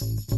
Thank 0.00 0.30
you. 0.30 0.37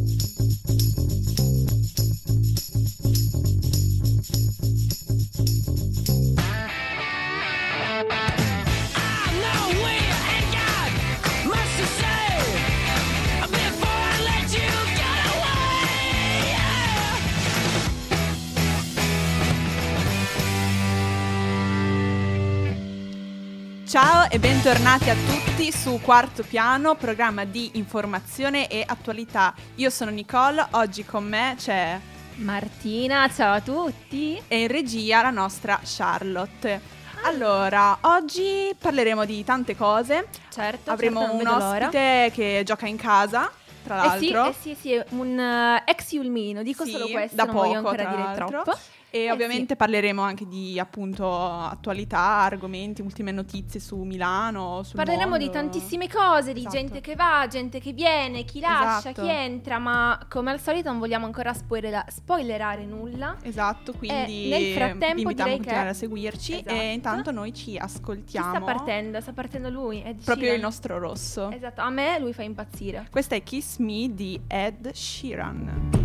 Ciao 24.02 24.30
e 24.30 24.38
bentornati 24.38 25.10
a 25.10 25.14
tutti 25.14 25.70
su 25.70 26.00
Quarto 26.02 26.42
Piano, 26.42 26.94
programma 26.94 27.44
di 27.44 27.72
informazione 27.74 28.66
e 28.66 28.82
attualità. 28.86 29.52
Io 29.74 29.90
sono 29.90 30.10
Nicole, 30.10 30.66
oggi 30.70 31.04
con 31.04 31.28
me 31.28 31.54
c'è 31.58 32.00
Martina, 32.36 33.28
ciao 33.30 33.56
a 33.56 33.60
tutti. 33.60 34.40
E 34.48 34.62
in 34.62 34.68
regia 34.68 35.20
la 35.20 35.28
nostra 35.28 35.78
Charlotte. 35.84 36.80
Allora, 37.24 37.98
oggi 38.00 38.74
parleremo 38.78 39.26
di 39.26 39.44
tante 39.44 39.76
cose. 39.76 40.28
Certo, 40.48 40.90
Avremo 40.90 41.20
certo, 41.20 41.36
un 41.36 41.46
ospite 41.46 42.30
che 42.32 42.62
gioca 42.64 42.86
in 42.86 42.96
casa, 42.96 43.52
tra 43.84 43.96
l'altro. 43.96 44.46
Eh 44.46 44.54
sì, 44.58 44.70
eh 44.70 44.76
sì, 44.76 44.80
sì, 44.80 45.02
un 45.10 45.36
uh, 45.36 45.82
ex 45.84 46.12
Yulmino, 46.12 46.62
dico 46.62 46.86
Sì, 46.86 46.92
solo 46.92 47.06
questo, 47.06 47.36
da 47.36 47.44
non 47.44 47.54
voglio 47.54 47.82
poco, 47.82 47.88
ancora 47.88 48.02
tra 48.02 48.10
dire 48.12 48.22
l'altro. 48.22 48.62
troppo. 48.62 48.78
E 49.12 49.24
Eh 49.24 49.30
ovviamente 49.32 49.74
parleremo 49.74 50.22
anche 50.22 50.46
di 50.46 50.78
appunto 50.78 51.28
attualità, 51.36 52.18
argomenti, 52.20 53.02
ultime 53.02 53.32
notizie 53.32 53.80
su 53.80 53.96
Milano, 54.02 54.84
Parleremo 54.94 55.36
di 55.36 55.46
mondo. 55.46 55.60
tantissime 55.60 56.08
cose, 56.08 56.52
di 56.52 56.60
Esatto. 56.60 56.76
gente 56.76 57.00
che 57.00 57.16
va, 57.16 57.44
gente 57.50 57.80
che 57.80 57.92
viene, 57.92 58.44
chi 58.44 58.60
lascia, 58.60 59.10
Esatto. 59.10 59.22
chi 59.22 59.28
entra, 59.28 59.78
ma 59.78 60.16
come 60.28 60.52
al 60.52 60.60
solito 60.60 60.90
non 60.90 61.00
vogliamo 61.00 61.26
ancora 61.26 61.52
spoilera- 61.52 62.04
spoilerare 62.08 62.84
nulla. 62.84 63.36
Esatto, 63.42 63.92
quindi 63.94 64.48
nel 64.48 64.74
frattempo 64.74 65.14
vi 65.16 65.20
invitiamo 65.22 65.50
a 65.50 65.54
continuare 65.54 65.84
che- 65.84 65.90
a 65.90 65.94
seguirci 65.94 66.52
Esatto. 66.52 66.70
e 66.74 66.92
intanto 66.92 67.30
noi 67.32 67.52
ci 67.52 67.64
Chi 67.72 67.78
ascoltiamo 67.78 68.48
sta 68.54 68.60
partendo? 68.60 69.20
Sta 69.20 69.32
partendo 69.32 69.70
lui. 69.70 70.02
Ed 70.04 70.22
proprio 70.22 70.46
il 70.46 70.52
Sheeran. 70.52 70.60
nostro 70.60 70.98
rosso. 70.98 71.50
Esatto, 71.50 71.80
a 71.80 71.90
me 71.90 72.16
lui 72.20 72.32
fa 72.32 72.42
impazzire. 72.44 73.08
Questa 73.10 73.34
è 73.34 73.42
Kiss 73.42 73.78
Me 73.78 74.14
di 74.14 74.40
Ed 74.46 74.92
Sheeran. 74.92 75.99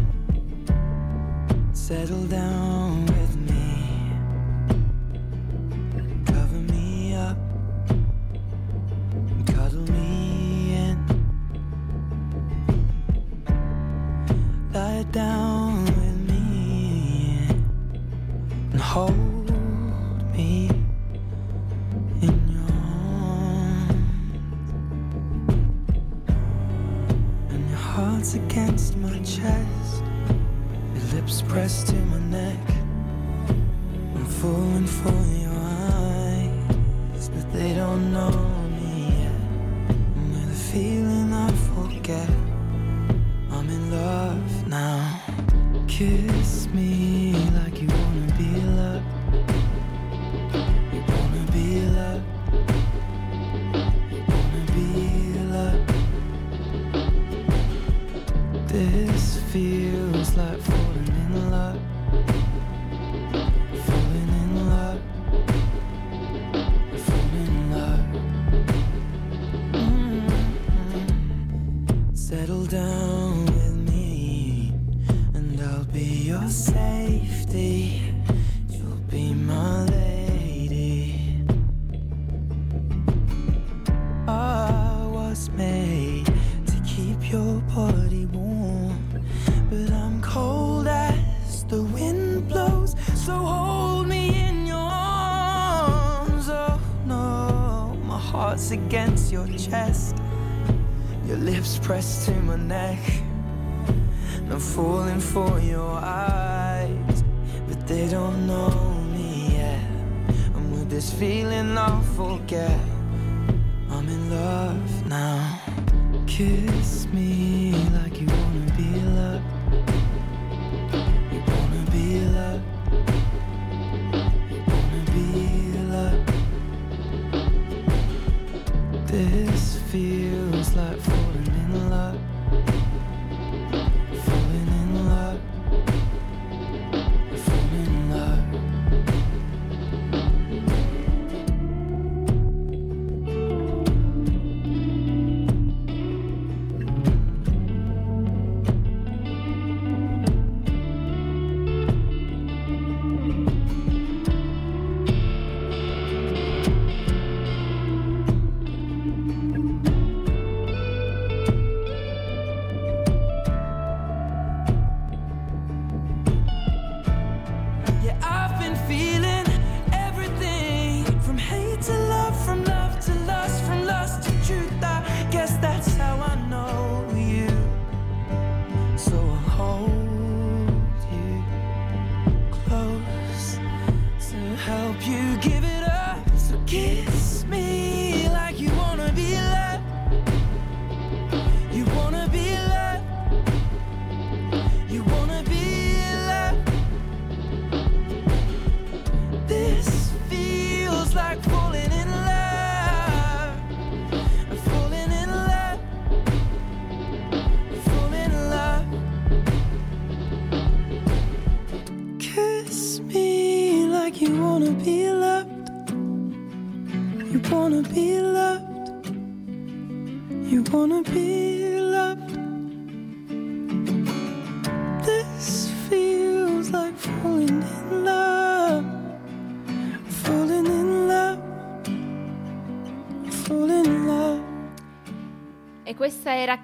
Settle 1.88 2.26
down 2.26 3.06
with 3.06 3.36
me. 3.36 3.45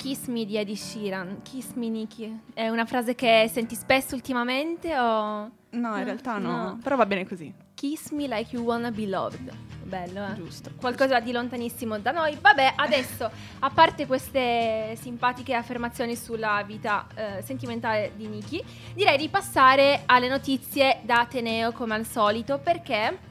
Kiss 0.01 0.25
Me 0.25 0.45
di 0.45 0.57
Eddie 0.57 0.75
Sheeran. 0.75 1.44
Kiss 1.44 1.74
Me 1.74 1.88
Nikki. 1.88 2.39
È 2.56 2.68
una 2.69 2.86
frase 2.86 3.13
che 3.13 3.48
senti 3.53 3.75
spesso 3.75 4.15
ultimamente 4.15 4.98
o... 4.98 5.51
No, 5.69 5.98
in 5.98 6.03
realtà 6.03 6.39
no. 6.39 6.51
no. 6.51 6.80
Però 6.81 6.95
va 6.95 7.06
bene 7.06 7.27
così. 7.27 7.53
Kiss 7.75 8.09
Me 8.09 8.25
Like 8.27 8.56
You 8.56 8.65
Wanna 8.65 8.89
Be 8.89 9.06
Loved. 9.06 9.53
Bello, 9.83 10.25
eh? 10.25 10.33
Giusto. 10.33 10.71
Qualcosa 10.75 11.19
di 11.19 11.31
lontanissimo 11.31 12.00
da 12.00 12.09
noi. 12.09 12.36
Vabbè, 12.42 12.74
adesso, 12.77 13.30
a 13.59 13.69
parte 13.69 14.07
queste 14.07 14.98
simpatiche 15.00 15.53
affermazioni 15.53 16.15
sulla 16.15 16.63
vita 16.65 17.06
eh, 17.13 17.44
sentimentale 17.44 18.13
di 18.15 18.25
Nikki, 18.25 18.63
direi 18.95 19.19
di 19.19 19.30
passare 19.30 20.01
alle 20.07 20.30
notizie 20.30 21.01
da 21.03 21.19
Ateneo 21.19 21.74
come 21.74 21.94
al 21.94 22.07
solito 22.07 22.57
perché... 22.57 23.30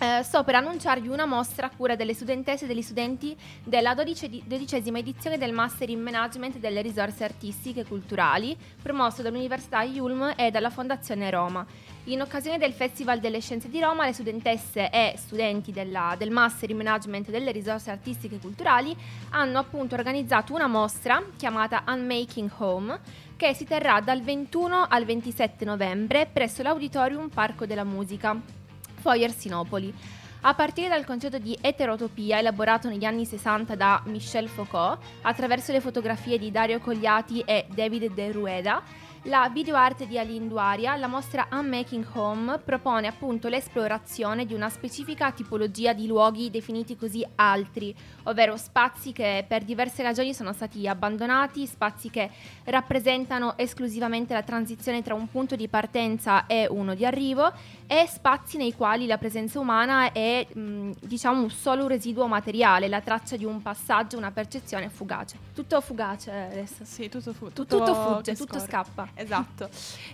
Eh, 0.00 0.22
sto 0.22 0.44
per 0.44 0.54
annunciarvi 0.54 1.08
una 1.08 1.26
mostra 1.26 1.66
a 1.66 1.70
cura 1.76 1.96
delle 1.96 2.14
studentesse 2.14 2.64
e 2.64 2.68
degli 2.68 2.82
studenti 2.82 3.36
della 3.64 3.94
dodicesima 3.94 4.98
edizione 4.98 5.38
del 5.38 5.52
Master 5.52 5.90
in 5.90 6.00
Management 6.00 6.58
delle 6.58 6.82
risorse 6.82 7.24
artistiche 7.24 7.80
e 7.80 7.84
culturali, 7.84 8.56
promosso 8.80 9.22
dall'Università 9.22 9.82
Yulm 9.82 10.34
e 10.36 10.52
dalla 10.52 10.70
Fondazione 10.70 11.28
Roma. 11.30 11.66
In 12.04 12.20
occasione 12.20 12.58
del 12.58 12.74
Festival 12.74 13.18
delle 13.18 13.40
Scienze 13.40 13.68
di 13.68 13.80
Roma, 13.80 14.04
le 14.04 14.12
studentesse 14.12 14.88
e 14.88 15.14
studenti 15.16 15.72
della, 15.72 16.14
del 16.16 16.30
Master 16.30 16.70
in 16.70 16.76
Management 16.76 17.30
delle 17.30 17.50
risorse 17.50 17.90
artistiche 17.90 18.36
e 18.36 18.38
culturali 18.38 18.96
hanno 19.30 19.58
appunto 19.58 19.96
organizzato 19.96 20.54
una 20.54 20.68
mostra 20.68 21.20
chiamata 21.36 21.82
Unmaking 21.88 22.52
Home, 22.58 23.00
che 23.36 23.52
si 23.52 23.64
terrà 23.64 24.00
dal 24.00 24.22
21 24.22 24.86
al 24.88 25.04
27 25.04 25.64
novembre 25.64 26.28
presso 26.32 26.62
l'Auditorium 26.62 27.30
Parco 27.30 27.66
della 27.66 27.84
Musica 27.84 28.57
Foyer 28.98 29.32
Sinopoli. 29.32 29.94
A 30.42 30.54
partire 30.54 30.88
dal 30.88 31.04
concetto 31.04 31.38
di 31.38 31.58
eterotopia 31.60 32.38
elaborato 32.38 32.88
negli 32.88 33.04
anni 33.04 33.24
60 33.24 33.74
da 33.74 34.00
Michel 34.06 34.48
Foucault, 34.48 35.00
attraverso 35.22 35.72
le 35.72 35.80
fotografie 35.80 36.38
di 36.38 36.52
Dario 36.52 36.78
Cogliati 36.78 37.40
e 37.40 37.66
David 37.74 38.12
De 38.12 38.30
Rueda, 38.30 38.82
la 39.22 39.50
videoarte 39.52 40.06
di 40.06 40.16
Aline 40.16 40.46
Duaria, 40.46 40.94
la 40.96 41.08
mostra 41.08 41.48
Unmaking 41.50 42.06
Home, 42.12 42.58
propone 42.58 43.08
appunto 43.08 43.48
l'esplorazione 43.48 44.46
di 44.46 44.54
una 44.54 44.68
specifica 44.68 45.32
tipologia 45.32 45.92
di 45.92 46.06
luoghi 46.06 46.50
definiti 46.50 46.96
così 46.96 47.26
altri, 47.34 47.94
ovvero 48.24 48.56
spazi 48.56 49.12
che 49.12 49.44
per 49.46 49.64
diverse 49.64 50.04
ragioni 50.04 50.32
sono 50.32 50.52
stati 50.52 50.86
abbandonati, 50.86 51.66
spazi 51.66 52.10
che 52.10 52.30
rappresentano 52.64 53.58
esclusivamente 53.58 54.34
la 54.34 54.44
transizione 54.44 55.02
tra 55.02 55.14
un 55.14 55.28
punto 55.28 55.56
di 55.56 55.66
partenza 55.66 56.46
e 56.46 56.68
uno 56.70 56.94
di 56.94 57.04
arrivo 57.04 57.52
e 57.90 58.06
spazi 58.06 58.58
nei 58.58 58.74
quali 58.74 59.06
la 59.06 59.16
presenza 59.16 59.58
umana 59.58 60.12
è 60.12 60.46
mh, 60.52 60.90
diciamo 61.00 61.48
solo 61.48 61.82
un 61.82 61.88
residuo 61.88 62.26
materiale, 62.26 62.86
la 62.86 63.00
traccia 63.00 63.36
di 63.38 63.46
un 63.46 63.62
passaggio, 63.62 64.18
una 64.18 64.30
percezione 64.30 64.90
fugace. 64.90 65.38
Tutto 65.54 65.80
fugace 65.80 66.30
adesso. 66.30 66.84
Sì, 66.84 67.08
tutto, 67.08 67.32
fu- 67.32 67.50
tutto, 67.50 67.78
tutto 67.78 67.94
fugge, 67.94 68.36
tutto 68.36 68.58
scappa. 68.58 69.08
Esatto. 69.14 69.70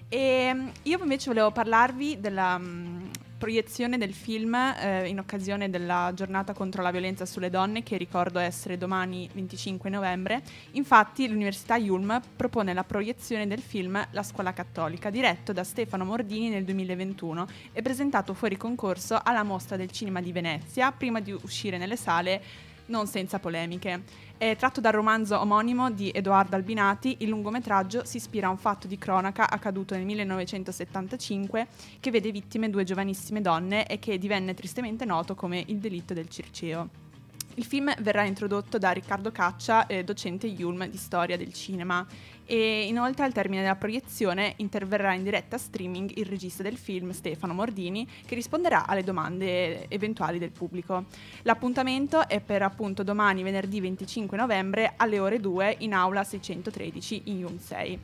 E 0.08 0.52
mm, 0.54 0.68
io 0.84 1.00
invece 1.02 1.28
volevo 1.30 1.50
parlarvi 1.50 2.20
della 2.20 2.54
um, 2.60 3.10
proiezione 3.44 3.98
del 3.98 4.14
film 4.14 4.54
eh, 4.54 5.06
in 5.06 5.18
occasione 5.18 5.68
della 5.68 6.12
giornata 6.14 6.54
contro 6.54 6.80
la 6.80 6.90
violenza 6.90 7.26
sulle 7.26 7.50
donne, 7.50 7.82
che 7.82 7.98
ricordo 7.98 8.38
essere 8.38 8.78
domani 8.78 9.28
25 9.34 9.90
novembre. 9.90 10.42
Infatti, 10.72 11.28
l'Università 11.28 11.76
Yulm 11.76 12.22
propone 12.34 12.72
la 12.72 12.84
proiezione 12.84 13.46
del 13.46 13.60
film 13.60 14.02
La 14.12 14.22
scuola 14.22 14.54
cattolica, 14.54 15.10
diretto 15.10 15.52
da 15.52 15.62
Stefano 15.62 16.06
Mordini 16.06 16.48
nel 16.48 16.64
2021 16.64 17.46
e 17.72 17.82
presentato 17.82 18.32
fuori 18.32 18.56
concorso 18.56 19.20
alla 19.22 19.42
Mostra 19.42 19.76
del 19.76 19.90
Cinema 19.90 20.22
di 20.22 20.32
Venezia, 20.32 20.90
prima 20.92 21.20
di 21.20 21.32
uscire 21.32 21.76
nelle 21.76 21.96
sale 21.96 22.72
non 22.86 23.06
senza 23.06 23.38
polemiche. 23.38 24.02
È 24.36 24.56
tratto 24.56 24.80
dal 24.80 24.92
romanzo 24.92 25.40
omonimo 25.40 25.90
di 25.90 26.10
Edoardo 26.12 26.56
Albinati, 26.56 27.16
il 27.20 27.28
lungometraggio 27.28 28.04
si 28.04 28.16
ispira 28.16 28.48
a 28.48 28.50
un 28.50 28.58
fatto 28.58 28.86
di 28.86 28.98
cronaca 28.98 29.48
accaduto 29.48 29.94
nel 29.94 30.04
1975 30.04 31.66
che 32.00 32.10
vede 32.10 32.32
vittime 32.32 32.68
due 32.68 32.84
giovanissime 32.84 33.40
donne 33.40 33.86
e 33.86 33.98
che 33.98 34.18
divenne 34.18 34.54
tristemente 34.54 35.04
noto 35.04 35.34
come 35.34 35.62
il 35.66 35.78
delitto 35.78 36.14
del 36.14 36.28
Circeo. 36.28 37.02
Il 37.56 37.64
film 37.64 37.94
verrà 38.00 38.24
introdotto 38.24 38.78
da 38.78 38.90
Riccardo 38.90 39.30
Caccia, 39.30 39.86
eh, 39.86 40.02
docente 40.02 40.48
Yulm 40.48 40.88
di 40.88 40.96
storia 40.96 41.36
del 41.36 41.52
cinema, 41.52 42.04
e 42.46 42.86
inoltre 42.86 43.24
al 43.24 43.32
termine 43.32 43.62
della 43.62 43.76
proiezione 43.76 44.54
interverrà 44.56 45.14
in 45.14 45.22
diretta 45.22 45.58
streaming 45.58 46.16
il 46.16 46.26
regista 46.26 46.62
del 46.62 46.76
film 46.76 47.10
Stefano 47.10 47.54
Mordini 47.54 48.06
che 48.26 48.34
risponderà 48.34 48.86
alle 48.86 49.02
domande 49.02 49.88
eventuali 49.88 50.38
del 50.38 50.50
pubblico. 50.50 51.04
L'appuntamento 51.42 52.28
è 52.28 52.40
per 52.40 52.62
appunto 52.62 53.02
domani 53.02 53.42
venerdì 53.42 53.80
25 53.80 54.36
novembre 54.36 54.94
alle 54.96 55.18
ore 55.18 55.40
2 55.40 55.76
in 55.80 55.94
aula 55.94 56.24
613 56.24 57.22
in 57.24 57.38
Yulm 57.38 57.58
6 57.58 58.00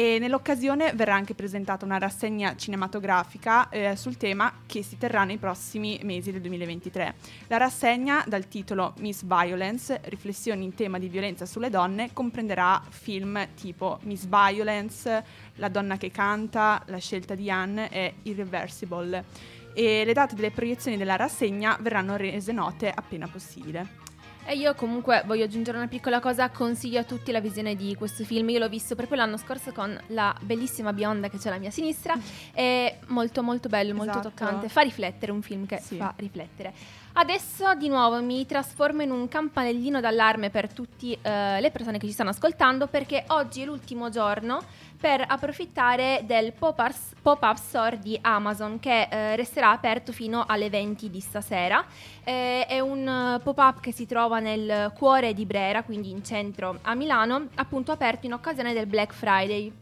e 0.00 0.18
nell'occasione 0.18 0.94
verrà 0.94 1.14
anche 1.14 1.34
presentata 1.34 1.84
una 1.84 1.98
rassegna 1.98 2.56
cinematografica 2.56 3.68
eh, 3.68 3.96
sul 3.96 4.16
tema 4.16 4.50
che 4.64 4.82
si 4.82 4.96
terrà 4.96 5.24
nei 5.24 5.36
prossimi 5.36 6.00
mesi 6.04 6.32
del 6.32 6.40
2023. 6.40 7.14
La 7.48 7.58
rassegna, 7.58 8.24
dal 8.26 8.48
titolo 8.48 8.94
Miss 9.00 9.22
Violence, 9.24 10.00
riflessioni 10.04 10.64
in 10.64 10.74
tema 10.74 10.98
di 10.98 11.10
violenza 11.10 11.44
sulle 11.44 11.68
donne, 11.68 12.14
comprenderà 12.14 12.82
film 12.88 13.46
tipo 13.54 13.98
Miss 14.04 14.24
Violence, 14.24 15.22
La 15.56 15.68
donna 15.68 15.98
che 15.98 16.10
canta, 16.10 16.82
La 16.86 16.96
scelta 16.96 17.34
di 17.34 17.50
Anne 17.50 17.90
e 17.90 18.14
Irreversible. 18.22 19.22
E 19.74 20.06
le 20.06 20.12
date 20.14 20.34
delle 20.34 20.50
proiezioni 20.50 20.96
della 20.96 21.16
rassegna 21.16 21.76
verranno 21.78 22.16
rese 22.16 22.52
note 22.52 22.90
appena 22.90 23.28
possibile. 23.28 23.99
E 24.50 24.54
io 24.56 24.74
comunque 24.74 25.22
voglio 25.26 25.44
aggiungere 25.44 25.76
una 25.76 25.86
piccola 25.86 26.18
cosa, 26.18 26.50
consiglio 26.50 26.98
a 26.98 27.04
tutti 27.04 27.30
la 27.30 27.38
visione 27.38 27.76
di 27.76 27.94
questo 27.94 28.24
film, 28.24 28.48
io 28.48 28.58
l'ho 28.58 28.68
visto 28.68 28.96
proprio 28.96 29.16
l'anno 29.18 29.36
scorso 29.36 29.70
con 29.70 29.96
la 30.08 30.34
bellissima 30.40 30.92
bionda 30.92 31.28
che 31.28 31.38
c'è 31.38 31.50
alla 31.50 31.60
mia 31.60 31.70
sinistra, 31.70 32.18
è 32.52 32.98
molto 33.06 33.44
molto 33.44 33.68
bello, 33.68 33.94
molto 33.94 34.18
Esatto. 34.18 34.28
toccante, 34.30 34.68
fa 34.68 34.80
riflettere, 34.80 35.30
un 35.30 35.40
film 35.42 35.66
che 35.66 35.78
Sì. 35.78 35.98
fa 35.98 36.12
riflettere. 36.16 36.72
Adesso 37.12 37.74
di 37.76 37.88
nuovo 37.88 38.20
mi 38.22 38.44
trasformo 38.44 39.02
in 39.02 39.12
un 39.12 39.28
campanellino 39.28 40.00
d'allarme 40.00 40.50
per 40.50 40.72
tutte 40.72 41.16
le 41.22 41.70
persone 41.72 41.98
che 41.98 42.08
ci 42.08 42.12
stanno 42.12 42.30
ascoltando 42.30 42.88
perché 42.88 43.22
oggi 43.28 43.62
è 43.62 43.66
l'ultimo 43.66 44.10
giorno 44.10 44.60
per 45.00 45.24
approfittare 45.26 46.22
del 46.26 46.52
pop-up, 46.52 47.54
store 47.54 47.98
di 47.98 48.18
Amazon 48.20 48.78
che 48.78 49.08
eh, 49.10 49.34
resterà 49.34 49.70
aperto 49.70 50.12
fino 50.12 50.44
alle 50.46 50.68
20 50.68 51.08
di 51.08 51.20
stasera. 51.20 51.82
Eh, 52.22 52.66
è 52.66 52.80
un 52.80 53.08
eh, 53.08 53.40
pop-up 53.42 53.80
che 53.80 53.92
si 53.92 54.04
trova 54.04 54.40
nel 54.40 54.92
cuore 54.94 55.32
di 55.32 55.46
Brera, 55.46 55.82
quindi 55.82 56.10
in 56.10 56.22
centro 56.22 56.78
a 56.82 56.94
Milano, 56.94 57.48
appunto 57.54 57.92
aperto 57.92 58.26
in 58.26 58.34
occasione 58.34 58.74
del 58.74 58.86
Black 58.86 59.14
Friday. 59.14 59.72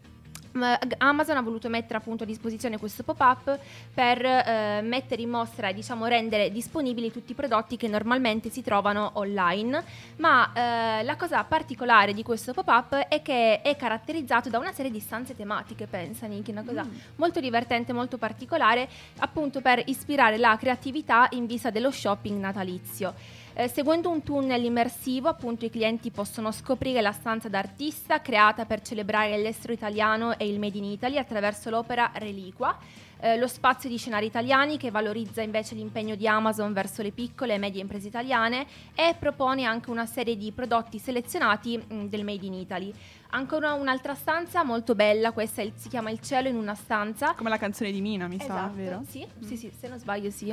Mm, 0.56 0.62
Amazon 0.98 1.36
ha 1.36 1.42
voluto 1.42 1.68
mettere 1.68 1.98
appunto 1.98 2.22
a 2.22 2.26
disposizione 2.26 2.78
questo 2.78 3.02
pop-up 3.02 3.58
per 3.92 4.24
eh, 4.24 4.80
mettere 4.82 5.22
in 5.22 5.28
mostra 5.28 5.68
e 5.68 5.74
diciamo 5.74 6.06
rendere 6.06 6.50
disponibili 6.50 7.12
tutti 7.12 7.32
i 7.32 7.34
prodotti 7.34 7.76
che 7.76 7.88
normalmente 7.88 8.48
si 8.48 8.62
trovano 8.62 9.10
online, 9.14 9.82
ma 10.16 10.52
eh, 10.52 11.02
la 11.02 11.16
cosa 11.16 11.42
particolare 11.44 12.14
di 12.14 12.22
questo 12.22 12.52
pop-up 12.52 12.94
è 12.94 13.20
che 13.22 13.60
è 13.60 13.76
caratterizzato 13.76 14.48
da 14.48 14.58
una 14.58 14.72
serie 14.72 14.90
di 14.90 15.00
stanze 15.00 15.36
tematiche, 15.36 15.86
pensa 15.86 16.26
Niki, 16.26 16.50
una 16.50 16.64
cosa 16.64 16.86
molto 17.16 17.40
divertente, 17.40 17.92
molto 17.92 18.16
particolare, 18.16 18.88
appunto 19.18 19.60
per 19.60 19.82
ispirare 19.86 20.38
la 20.38 20.56
creatività 20.56 21.28
in 21.32 21.46
vista 21.46 21.70
dello 21.70 21.90
shopping 21.90 22.40
natalizio. 22.40 23.14
Eh, 23.60 23.66
seguendo 23.66 24.08
un 24.08 24.22
tunnel 24.22 24.62
immersivo, 24.62 25.28
appunto, 25.28 25.64
i 25.64 25.68
clienti 25.68 26.12
possono 26.12 26.52
scoprire 26.52 27.00
la 27.00 27.10
stanza 27.10 27.48
d'artista 27.48 28.20
creata 28.20 28.66
per 28.66 28.82
celebrare 28.82 29.36
l'estero 29.36 29.72
italiano 29.72 30.38
e 30.38 30.48
il 30.48 30.60
Made 30.60 30.78
in 30.78 30.84
Italy 30.84 31.16
attraverso 31.16 31.68
l'opera 31.68 32.12
Reliqua. 32.14 32.78
Eh, 33.20 33.36
lo 33.36 33.46
spazio 33.46 33.88
di 33.88 33.96
scenari 33.96 34.26
italiani 34.26 34.76
che 34.76 34.90
valorizza 34.90 35.42
invece 35.42 35.74
l'impegno 35.74 36.14
di 36.14 36.26
Amazon 36.28 36.72
verso 36.72 37.02
le 37.02 37.10
piccole 37.10 37.54
e 37.54 37.58
medie 37.58 37.80
imprese 37.80 38.08
italiane 38.08 38.66
e 38.94 39.14
propone 39.18 39.64
anche 39.64 39.90
una 39.90 40.06
serie 40.06 40.36
di 40.36 40.52
prodotti 40.52 40.98
selezionati 40.98 41.76
mh, 41.78 42.04
del 42.06 42.24
Made 42.24 42.46
in 42.46 42.54
Italy. 42.54 42.92
Ancora 43.30 43.74
un'altra 43.74 44.14
stanza 44.14 44.64
molto 44.64 44.94
bella, 44.94 45.32
questa 45.32 45.60
il- 45.60 45.72
si 45.76 45.90
chiama 45.90 46.08
Il 46.10 46.20
cielo 46.20 46.48
in 46.48 46.56
una 46.56 46.74
stanza. 46.74 47.34
Come 47.34 47.50
la 47.50 47.58
canzone 47.58 47.92
di 47.92 48.00
Mina, 48.00 48.26
mi 48.26 48.38
sa, 48.38 48.44
Esatto, 48.44 48.74
vero? 48.74 49.02
Sì, 49.06 49.26
sì, 49.44 49.56
sì, 49.58 49.70
se 49.78 49.86
non 49.86 49.98
sbaglio 49.98 50.30
sì, 50.30 50.50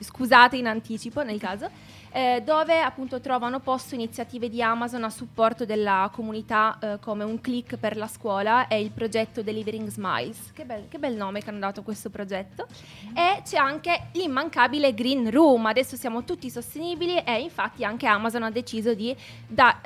scusate 0.00 0.56
in 0.56 0.66
anticipo 0.66 1.22
nel 1.22 1.38
caso, 1.38 1.68
eh, 2.12 2.42
dove 2.42 2.80
appunto 2.80 3.20
trovano 3.20 3.60
posto 3.60 3.94
iniziative 3.94 4.48
di 4.48 4.62
Amazon 4.62 5.04
a 5.04 5.10
supporto 5.10 5.66
della 5.66 6.08
comunità 6.12 6.78
eh, 6.80 6.98
come 7.00 7.24
un 7.24 7.40
click 7.42 7.76
per 7.76 7.96
la 7.98 8.06
scuola 8.06 8.68
e 8.68 8.80
il 8.80 8.90
progetto 8.90 9.42
Delivering 9.42 9.88
Smiles. 9.88 10.52
Che 10.54 10.64
bel, 10.64 10.84
che 10.88 10.98
bel 10.98 11.14
nome 11.16 11.42
che 11.42 11.50
hanno 11.50 11.58
dato 11.58 11.82
questo 11.82 12.03
questo 12.04 12.10
progetto. 12.10 12.66
E 13.14 13.42
c'è 13.42 13.56
anche 13.56 14.08
l'immancabile 14.12 14.92
Green 14.94 15.30
Room, 15.30 15.66
adesso 15.66 15.96
siamo 15.96 16.24
tutti 16.24 16.50
sostenibili 16.50 17.18
e 17.18 17.40
infatti 17.40 17.84
anche 17.84 18.06
Amazon 18.06 18.42
ha 18.42 18.50
deciso 18.50 18.94
di 18.94 19.14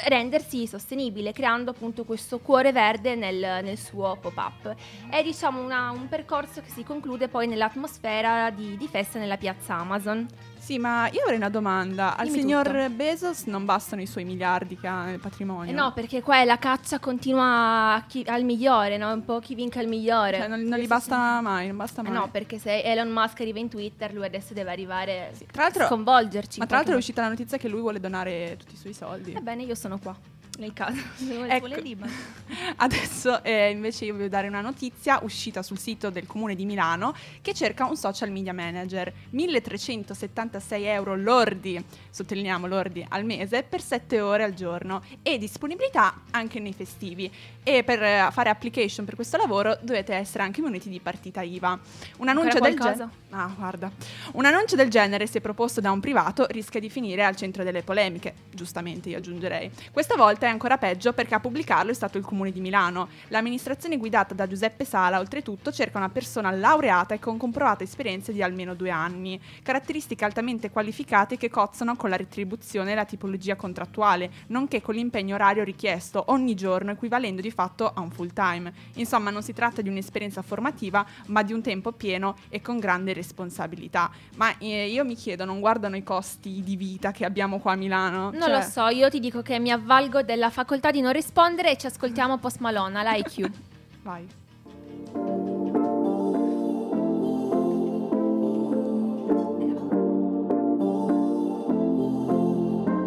rendersi 0.09 0.67
sostenibile, 0.67 1.33
creando 1.33 1.71
appunto 1.71 2.05
questo 2.05 2.39
cuore 2.39 2.73
verde 2.73 3.15
nel, 3.15 3.61
nel 3.63 3.79
suo 3.79 4.17
pop-up. 4.21 4.75
È 5.09 5.23
diciamo 5.23 5.63
una- 5.63 5.91
un 5.91 6.09
percorso 6.09 6.61
che 6.61 6.71
si 6.71 6.83
conclude 6.83 7.29
poi 7.29 7.47
nell'atmosfera 7.47 8.51
di, 8.51 8.77
di 8.77 8.89
festa 8.89 9.19
nella 9.19 9.37
piazza 9.37 9.75
Amazon. 9.75 10.27
Sì, 10.69 10.79
ma 10.79 11.09
io 11.11 11.23
avrei 11.23 11.39
una 11.39 11.49
domanda. 11.49 12.15
Al 12.15 12.27
Dimmi 12.27 12.41
signor 12.41 12.67
tutto. 12.67 12.91
Bezos 12.91 13.45
non 13.45 13.65
bastano 13.65 14.03
i 14.03 14.07
suoi 14.07 14.25
miliardi 14.25 14.77
che 14.77 14.87
ha 14.87 15.05
nel 15.05 15.19
patrimonio? 15.19 15.71
Eh 15.71 15.75
no, 15.75 15.95
perché 15.95 16.21
qua 16.21 16.43
è 16.43 16.45
la 16.45 16.59
caccia 16.59 16.99
continua 16.99 17.95
a 17.95 18.05
chi- 18.07 18.27
al 18.29 18.45
migliore, 18.45 18.99
no? 18.99 19.11
Un 19.11 19.25
po' 19.25 19.39
chi 19.39 19.55
vinca 19.55 19.81
il 19.81 19.89
migliore. 19.89 20.37
Cioè, 20.37 20.47
non, 20.47 20.61
non 20.61 20.79
gli 20.79 20.87
basta 20.87 21.41
mai, 21.41 21.69
non 21.69 21.77
basta 21.79 22.03
sì. 22.03 22.09
mai. 22.11 22.17
Eh 22.19 22.21
no, 22.21 22.29
perché 22.31 22.59
se 22.59 22.83
Elon 22.83 23.09
Musk 23.09 23.41
arriva 23.41 23.59
in 23.61 23.71
Twitter, 23.71 24.13
lui 24.13 24.27
adesso 24.27 24.53
deve 24.53 24.71
arrivare 24.71 25.33
Tra 25.51 25.63
l'altro- 25.63 25.85
a 25.85 25.87
sconvolgerci. 25.87 26.59
Ma 26.59 26.67
tra 26.67 26.77
l'altro 26.77 26.93
è 26.93 26.99
uscita 26.99 27.23
la 27.23 27.29
notizia 27.29 27.57
che 27.57 27.69
lui 27.69 27.81
vuole 27.81 27.99
donare 27.99 28.57
tutti 28.59 28.75
i 28.75 28.77
suoi 28.77 28.93
soldi. 28.93 29.33
Ebbene, 29.33 29.63
io 29.63 29.75
sono 29.75 29.99
qua, 29.99 30.15
nel 30.59 30.73
caso. 30.73 31.01
Ecco. 31.49 31.67
Adesso 32.77 33.43
eh, 33.43 33.71
invece 33.71 34.05
io 34.05 34.15
voglio 34.15 34.29
dare 34.29 34.49
una 34.49 34.61
notizia 34.61 35.21
uscita 35.23 35.63
sul 35.63 35.79
sito 35.79 36.11
del 36.11 36.27
comune 36.27 36.55
di 36.55 36.65
Milano 36.65 37.15
che 37.41 37.55
cerca 37.55 37.87
un 37.87 37.97
social 37.97 38.31
media 38.31 38.53
manager. 38.53 39.13
1376 39.31 40.85
euro 40.85 41.17
lordi, 41.17 41.83
sottolineiamo 42.11 42.67
lordi, 42.67 43.05
al 43.09 43.25
mese 43.25 43.63
per 43.63 43.81
7 43.81 44.21
ore 44.21 44.45
al 44.45 44.55
giorno 44.55 45.03
e 45.23 45.39
disponibilità 45.39 46.23
anche 46.31 46.61
nei 46.61 46.73
festivi. 46.73 47.31
E 47.63 47.85
per 47.85 48.03
eh, 48.03 48.29
fare 48.33 48.49
application 48.49 49.05
per 49.05 49.15
questo 49.15 49.37
lavoro 49.37 49.79
dovete 49.81 50.15
essere 50.15 50.43
anche 50.43 50.61
muniti 50.61 50.89
di 50.89 51.01
partita 51.01 51.43
IVA. 51.43 51.79
Un 52.19 52.29
annuncio 52.29 52.59
del 52.59 52.79
genere. 52.79 53.09
Ah, 53.31 53.53
guarda. 53.55 53.91
Un 54.33 54.45
annuncio 54.45 54.75
del 54.75 54.89
genere, 54.89 55.27
se 55.27 55.41
proposto 55.41 55.81
da 55.81 55.91
un 55.91 56.01
privato, 56.01 56.47
rischia 56.49 56.81
di 56.81 56.89
finire 56.89 57.25
al 57.25 57.37
centro 57.37 57.63
delle 57.63 57.83
polemiche. 57.83 58.35
Giustamente, 58.51 59.11
io 59.11 59.19
aggiungerei. 59.19 59.71
Questa 59.93 60.17
volta 60.17 60.48
è 60.49 60.53
ancora 60.53 60.79
peggio 60.79 61.13
perché 61.13 61.35
a 61.35 61.41
pubblicarlo 61.41 61.91
è 61.91 61.95
stato 61.95 62.19
il 62.19 62.25
comune 62.25 62.51
di 62.51 62.61
Milano. 62.61 63.09
L'amministrazione 63.29 63.97
guidata 63.97 64.35
da 64.35 64.47
Giuseppe 64.47 64.85
Sala, 64.85 65.19
oltretutto, 65.19 65.71
cerca 65.71 65.99
una 65.99 66.09
persona 66.09 66.51
laureata 66.51 67.15
e 67.15 67.19
con 67.19 67.37
comprovate 67.37 67.85
esperienze 67.85 68.33
di 68.33 68.43
almeno 68.43 68.75
due 68.75 68.91
anni. 68.91 69.41
Caratteristiche 69.63 70.25
altamente 70.25 70.71
qualificate 70.71 71.37
che 71.37 71.51
cozzano 71.51 71.97
con 71.97 72.11
la 72.11 72.17
retribuzione 72.17 72.93
e 72.93 72.95
la 72.95 73.05
tipologia 73.05 73.57
contrattuale, 73.57 74.31
nonché 74.49 74.81
con 74.81 74.95
l'impegno 74.95 75.35
orario 75.35 75.65
richiesto 75.65 76.25
ogni 76.29 76.55
giorno, 76.55 76.91
equivalendo 76.91 77.41
di 77.41 77.51
fatto 77.51 77.91
a 77.93 78.01
un 78.01 78.11
full 78.11 78.33
time. 78.33 78.73
Insomma, 78.95 79.31
non 79.31 79.43
si 79.43 79.53
tratta 79.53 79.83
di 79.83 79.89
un'esperienza 79.89 80.43
formativa, 80.43 81.05
ma 81.27 81.43
di 81.43 81.53
un 81.53 81.63
tempo 81.63 81.93
pieno 81.93 82.37
e 82.49 82.61
con 82.61 82.79
grande 82.79 83.13
responsabilità. 83.13 84.11
Ma 84.37 84.57
eh, 84.59 84.89
io 84.89 85.05
mi 85.05 85.15
chiedo, 85.15 85.45
non 85.45 85.61
guardano 85.61 85.97
i 85.97 86.03
costi 86.03 86.63
di 86.63 86.77
vita 86.77 87.13
che 87.13 87.25
abbiamo 87.25 87.59
qua 87.59 87.73
a 87.73 87.77
Milano? 87.77 88.31
Non 88.31 88.43
Cioè, 88.43 88.51
lo 88.51 88.61
so, 88.63 88.87
io 88.89 89.09
ti 89.09 89.21
dico 89.21 89.43
che 89.43 89.59
mi 89.59 89.71
avvalgo 89.71 90.23
della 90.39 90.51
facoltà 90.51 90.93
di 90.93 91.01
non 91.01 91.13
rispondere 91.13 91.73
e 91.73 91.77
ci 91.77 91.87
ascoltiamo 91.87 92.39
Post 92.39 92.61
Malone, 92.61 93.03
l'IQ. 93.03 93.51
Vai. 94.03 94.27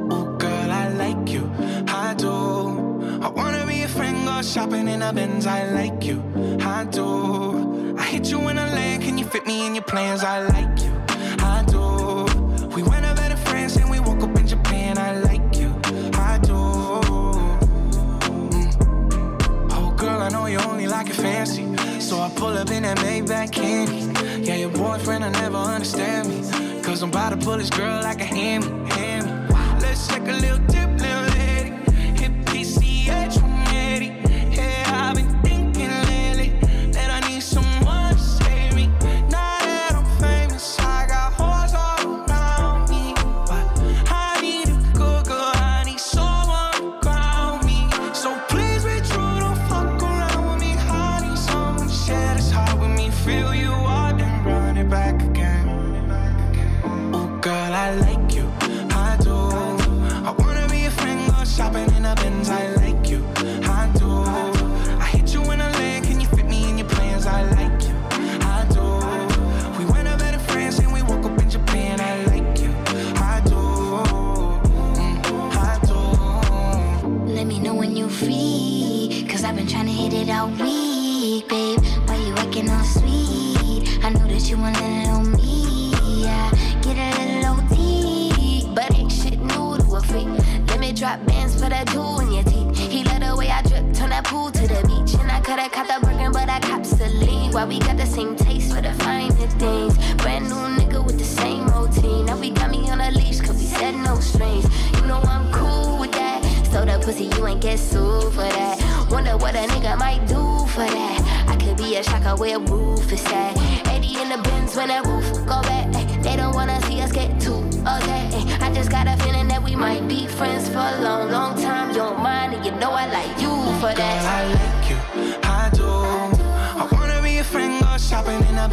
Oh, 0.09 0.35
girl, 0.37 0.69
I 0.69 0.89
like 0.97 1.31
you. 1.31 1.49
I 1.87 2.13
do. 2.15 2.99
I 3.21 3.29
wanna 3.33 3.65
be 3.65 3.83
a 3.83 3.87
friend, 3.87 4.25
go 4.25 4.41
shopping 4.41 4.89
in 4.89 5.01
a 5.01 5.13
Benz. 5.13 5.45
I 5.45 5.71
like 5.71 6.05
you. 6.05 6.21
I 6.59 6.83
do. 6.83 7.95
I 7.97 8.03
hit 8.03 8.29
you 8.29 8.49
in 8.49 8.57
a 8.57 8.65
land. 8.65 9.03
Can 9.03 9.17
you 9.17 9.25
fit 9.25 9.45
me 9.45 9.65
in 9.65 9.75
your 9.75 9.85
plans? 9.85 10.21
I 10.21 10.45
like 10.47 10.80
you. 10.80 10.80
Like 20.91 21.09
it 21.09 21.15
fancy. 21.15 21.63
So 22.01 22.19
I 22.19 22.29
pull 22.35 22.57
up 22.57 22.69
in 22.69 22.83
that 22.83 22.97
Maybach 22.97 23.51
candy. 23.51 24.11
Yeah, 24.45 24.57
your 24.57 24.69
boyfriend 24.69 25.23
will 25.23 25.31
never 25.31 25.55
understand 25.55 26.27
me. 26.27 26.81
Cause 26.83 27.01
I'm 27.01 27.09
about 27.09 27.29
to 27.29 27.37
pull 27.37 27.57
this 27.57 27.69
girl 27.69 28.01
like 28.03 28.19
a 28.19 28.25
hammy, 28.25 28.67
hammy. 28.91 29.31
Let's 29.79 30.07
take 30.07 30.27
a 30.27 30.33
little 30.33 30.59
dip, 30.67 30.80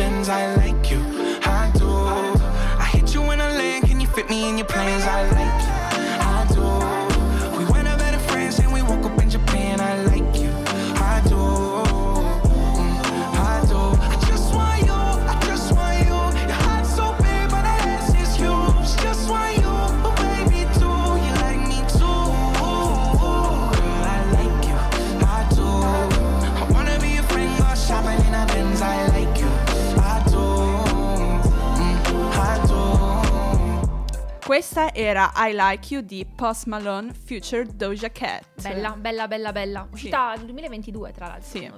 Benz. 0.08 0.28
I 0.28 0.54
like 0.56 0.90
you, 0.90 1.00
I 1.42 1.70
do. 1.76 1.88
I 2.82 2.88
hit 2.92 3.14
you 3.14 3.22
in 3.32 3.40
a 3.40 3.48
land, 3.58 3.86
can 3.86 4.00
you 4.00 4.06
fit 4.06 4.28
me 4.30 4.48
in 4.48 4.56
your 4.56 4.66
plans? 4.66 5.04
I 5.04 5.22
like 5.38 5.60
you, 5.66 5.77
Questa 34.48 34.94
era 34.94 35.30
I 35.36 35.52
Like 35.52 35.92
You 35.92 36.02
di 36.02 36.24
Post 36.24 36.68
Malone 36.68 37.12
Future 37.12 37.66
Doja 37.66 38.10
Cat. 38.10 38.46
bella, 38.62 38.92
bella, 38.92 39.28
bella, 39.28 39.52
bella. 39.52 39.86
Uscita 39.92 40.32
nel 40.36 40.46
2022, 40.46 41.12
tra 41.12 41.26
l'altro. 41.26 41.46
Sì. 41.46 41.70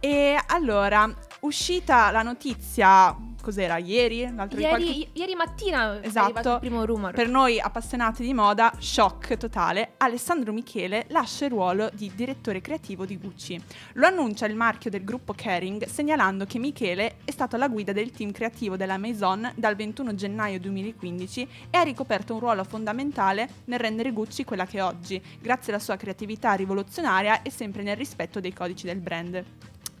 E 0.00 0.36
allora, 0.48 1.08
uscita 1.42 2.10
la 2.10 2.22
notizia 2.22 3.16
cos'era? 3.46 3.76
Ieri? 3.78 4.28
L'altro 4.34 4.58
di 4.58 4.64
qualche- 4.64 4.84
Ieri, 4.86 5.08
ieri 5.12 5.34
mattina 5.36 6.02
Esatto. 6.02 6.54
il 6.54 6.58
primo 6.58 6.84
rumor. 6.84 7.12
Per 7.12 7.28
noi 7.28 7.60
appassionati 7.60 8.24
di 8.24 8.34
moda, 8.34 8.72
shock 8.78 9.36
totale, 9.36 9.92
Alessandro 9.98 10.52
Michele 10.52 11.04
lascia 11.10 11.44
il 11.44 11.52
ruolo 11.52 11.88
di 11.92 12.10
direttore 12.14 12.60
creativo 12.60 13.06
di 13.06 13.16
Gucci. 13.16 13.60
Lo 13.94 14.06
annuncia 14.06 14.46
il 14.46 14.56
marchio 14.56 14.90
del 14.90 15.04
gruppo 15.04 15.32
Kering 15.32 15.86
segnalando 15.86 16.44
che 16.44 16.58
Michele 16.58 17.18
è 17.24 17.30
stato 17.30 17.54
alla 17.54 17.68
guida 17.68 17.92
del 17.92 18.10
team 18.10 18.32
creativo 18.32 18.76
della 18.76 18.98
Maison 18.98 19.48
dal 19.54 19.76
21 19.76 20.14
gennaio 20.16 20.58
2015 20.58 21.48
e 21.70 21.78
ha 21.78 21.82
ricoperto 21.82 22.34
un 22.34 22.40
ruolo 22.40 22.64
fondamentale 22.64 23.48
nel 23.66 23.78
rendere 23.78 24.10
Gucci 24.10 24.42
quella 24.44 24.66
che 24.66 24.78
è 24.78 24.82
oggi, 24.82 25.22
grazie 25.40 25.72
alla 25.72 25.80
sua 25.82 25.94
creatività 25.96 26.52
rivoluzionaria 26.54 27.42
e 27.42 27.50
sempre 27.50 27.82
nel 27.84 27.96
rispetto 27.96 28.40
dei 28.40 28.52
codici 28.52 28.86
del 28.86 28.98
brand. 28.98 29.44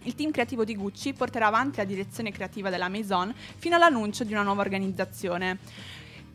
Il 0.06 0.14
team 0.14 0.30
creativo 0.30 0.64
di 0.64 0.76
Gucci 0.76 1.14
porterà 1.14 1.48
avanti 1.48 1.78
la 1.78 1.84
direzione 1.84 2.30
creativa 2.30 2.70
della 2.70 2.88
Maison 2.88 3.34
fino 3.56 3.74
all'annuncio 3.74 4.22
di 4.22 4.32
una 4.32 4.42
nuova 4.42 4.60
organizzazione. 4.60 5.58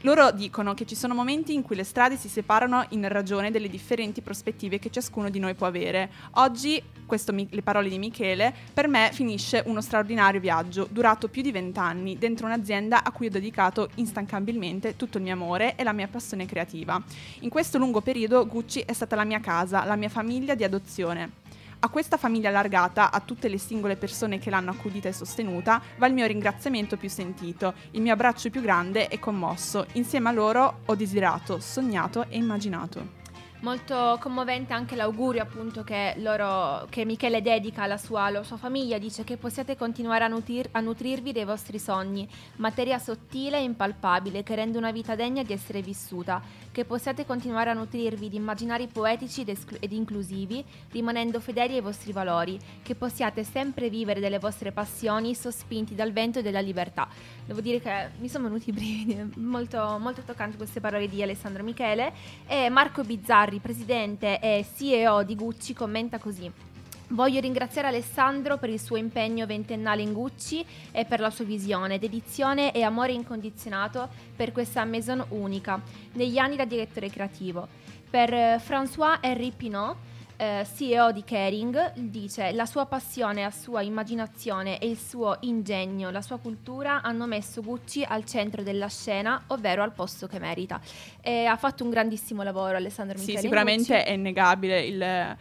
Loro 0.02 0.32
dicono 0.32 0.74
che 0.74 0.86
ci 0.86 0.94
sono 0.94 1.14
momenti 1.14 1.54
in 1.54 1.62
cui 1.62 1.78
le 1.78 1.86
strade 1.86 2.18
si 2.18 2.28
separano 2.28 2.86
in 2.90 3.08
ragione 3.08 3.50
delle 3.50 3.70
differenti 3.70 4.20
prospettive 4.20 4.78
che 4.78 4.90
ciascuno 4.90 5.30
di 5.30 5.40
noi 5.40 5.54
può 5.54 5.68
avere. 5.68 6.12
Oggi, 6.32 6.84
questo 7.06 7.32
mi- 7.32 7.48
le 7.50 7.62
parole 7.62 7.88
di 7.88 7.98
Michele, 7.98 8.54
per 8.74 8.90
me 8.90 9.10
finisce 9.14 9.64
uno 9.66 9.80
straordinario 9.80 10.42
viaggio, 10.42 10.86
durato 10.92 11.30
più 11.30 11.42
di 11.42 11.54
vent'anni, 11.54 12.18
dentro 12.18 12.48
un'azienda 12.48 13.06
a 13.06 13.12
cui 13.12 13.28
ho 13.28 13.30
dedicato 13.30 13.90
instancabilmente 13.96 14.98
tutto 14.98 15.18
il 15.18 15.24
mio 15.24 15.34
amore 15.34 15.78
e 15.78 15.84
la 15.84 15.94
mia 15.94 16.10
passione 16.10 16.46
creativa. 16.46 17.02
In 17.40 17.50
questo 17.50 17.78
lungo 17.78 18.02
periodo 18.02 18.46
Gucci 18.46 18.82
è 18.82 18.92
stata 18.92 19.16
la 19.16 19.24
mia 19.24 19.40
casa, 19.40 19.86
la 19.86 19.96
mia 19.96 20.10
famiglia 20.10 20.56
di 20.56 20.66
adozione. 20.66 21.41
A 21.84 21.90
questa 21.90 22.18
famiglia 22.18 22.50
allargata, 22.50 23.12
a 23.12 23.20
tutte 23.22 23.48
le 23.48 23.58
singole 23.58 23.96
persone 23.96 24.38
che 24.38 24.52
l'hanno 24.52 24.70
accudita 24.70 25.08
e 25.08 25.14
sostenuta, 25.14 25.82
va 25.98 26.06
il 26.06 26.14
mio 26.14 26.28
ringraziamento 26.28 26.96
più 26.96 27.10
sentito, 27.10 27.74
il 27.92 28.02
mio 28.02 28.14
abbraccio 28.14 28.52
più 28.52 28.62
grande 28.62 29.08
e 29.08 29.18
commosso. 29.18 29.88
Insieme 29.94 30.30
a 30.30 30.32
loro 30.32 30.82
ho 30.86 30.96
desiderato, 30.96 31.60
sognato 31.60 32.28
e 32.30 32.38
immaginato. 32.38 33.20
Molto 33.62 34.18
commovente 34.20 34.74
anche 34.74 34.96
l'augurio 34.96 35.44
appunto 35.44 35.84
che, 35.84 36.16
loro, 36.18 36.88
che 36.90 37.06
Michele 37.06 37.44
dedica 37.44 37.84
alla 37.84 37.98
sua, 37.98 38.24
alla 38.24 38.42
sua 38.42 38.58
famiglia, 38.58 38.98
dice 38.98 39.24
che 39.24 39.38
possiate 39.38 39.76
continuare 39.76 40.24
a, 40.24 40.28
nutrir- 40.28 40.70
a 40.72 40.80
nutrirvi 40.80 41.32
dei 41.32 41.46
vostri 41.46 41.78
sogni, 41.78 42.28
materia 42.56 42.98
sottile 42.98 43.58
e 43.58 43.64
impalpabile 43.64 44.42
che 44.42 44.56
rende 44.56 44.80
una 44.80 44.92
vita 44.92 45.14
degna 45.14 45.44
di 45.44 45.54
essere 45.54 45.82
vissuta, 45.84 46.42
che 46.72 46.86
possiate 46.86 47.26
continuare 47.26 47.70
a 47.70 47.74
nutrirvi 47.74 48.30
di 48.30 48.38
immaginari 48.38 48.88
poetici 48.88 49.42
ed, 49.42 49.50
esclu- 49.50 49.84
ed 49.84 49.92
inclusivi, 49.92 50.64
rimanendo 50.92 51.40
fedeli 51.40 51.76
ai 51.76 51.82
vostri 51.82 52.12
valori, 52.12 52.60
che 52.82 52.96
possiate 52.96 53.44
sempre 53.44 53.90
vivere 53.90 54.20
delle 54.20 54.40
vostre 54.40 54.72
passioni 54.72 55.36
sospinti 55.36 55.96
dal 55.96 56.12
vento 56.12 56.42
dalla 56.42 56.62
libertà. 56.62 57.08
Devo 57.46 57.62
dire 57.62 57.80
che 57.80 58.12
mi 58.20 58.30
sono 58.30 58.46
venuti 58.46 58.70
i 58.70 58.74
brividi, 58.74 59.32
molto, 59.42 59.98
molto 60.00 60.22
toccanti 60.22 60.58
queste 60.58 60.80
parole 60.80 61.08
di 61.08 61.22
Alessandro 61.22 61.64
Michele 61.64 62.14
e 62.48 62.70
Marco 62.70 63.04
Bizzarri, 63.04 63.60
presidente 63.60 64.40
e 64.40 64.66
CEO 64.76 65.24
di 65.24 65.36
Gucci, 65.36 65.74
commenta 65.74 66.18
così. 66.18 66.71
Voglio 67.12 67.42
ringraziare 67.42 67.90
Alessandro 67.90 68.58
per 68.58 68.70
il 68.70 68.80
suo 68.80 68.96
impegno 68.96 69.46
ventennale 69.46 70.02
in 70.02 70.14
Gucci 70.14 70.66
e 70.94 71.04
per 71.04 71.20
la 71.20 71.30
sua 71.30 71.44
visione, 71.44 72.00
dedizione 72.00 72.72
e 72.72 72.84
amore 72.84 73.12
incondizionato 73.12 74.08
per 74.34 74.54
questa 74.54 74.86
maison 74.86 75.26
unica, 75.30 75.82
negli 76.14 76.38
anni 76.38 76.56
da 76.56 76.64
direttore 76.64 77.10
creativo. 77.10 77.68
Per 78.10 78.34
eh, 78.34 78.62
François-Henri 78.66 79.52
Pinot, 79.52 79.98
eh, 80.38 80.66
CEO 80.74 81.12
di 81.12 81.26
Kering, 81.26 81.96
dice 81.96 82.54
la 82.54 82.66
sua 82.66 82.86
passione, 82.86 83.44
la 83.44 83.52
sua 83.52 83.82
immaginazione 83.82 84.80
e 84.80 84.88
il 84.88 84.98
suo 84.98 85.36
ingegno, 85.42 86.12
la 86.12 86.22
sua 86.22 86.38
cultura 86.38 87.02
hanno 87.02 87.26
messo 87.26 87.62
Gucci 87.62 88.06
al 88.08 88.24
centro 88.24 88.64
della 88.64 88.88
scena, 88.88 89.44
ovvero 89.48 89.84
al 89.84 89.92
posto 89.92 90.28
che 90.28 90.40
merita. 90.40 90.80
E 91.20 91.44
ha 91.44 91.58
fatto 91.58 91.84
un 91.84 91.90
grandissimo 91.90 92.42
lavoro 92.42 92.78
Alessandro 92.78 93.18
Sì, 93.18 93.26
Michele. 93.26 93.40
in 93.40 93.44
sicuramente 93.44 93.96
Gucci. 93.98 94.08
è 94.08 94.12
innegabile 94.14 94.86
il, 94.86 95.38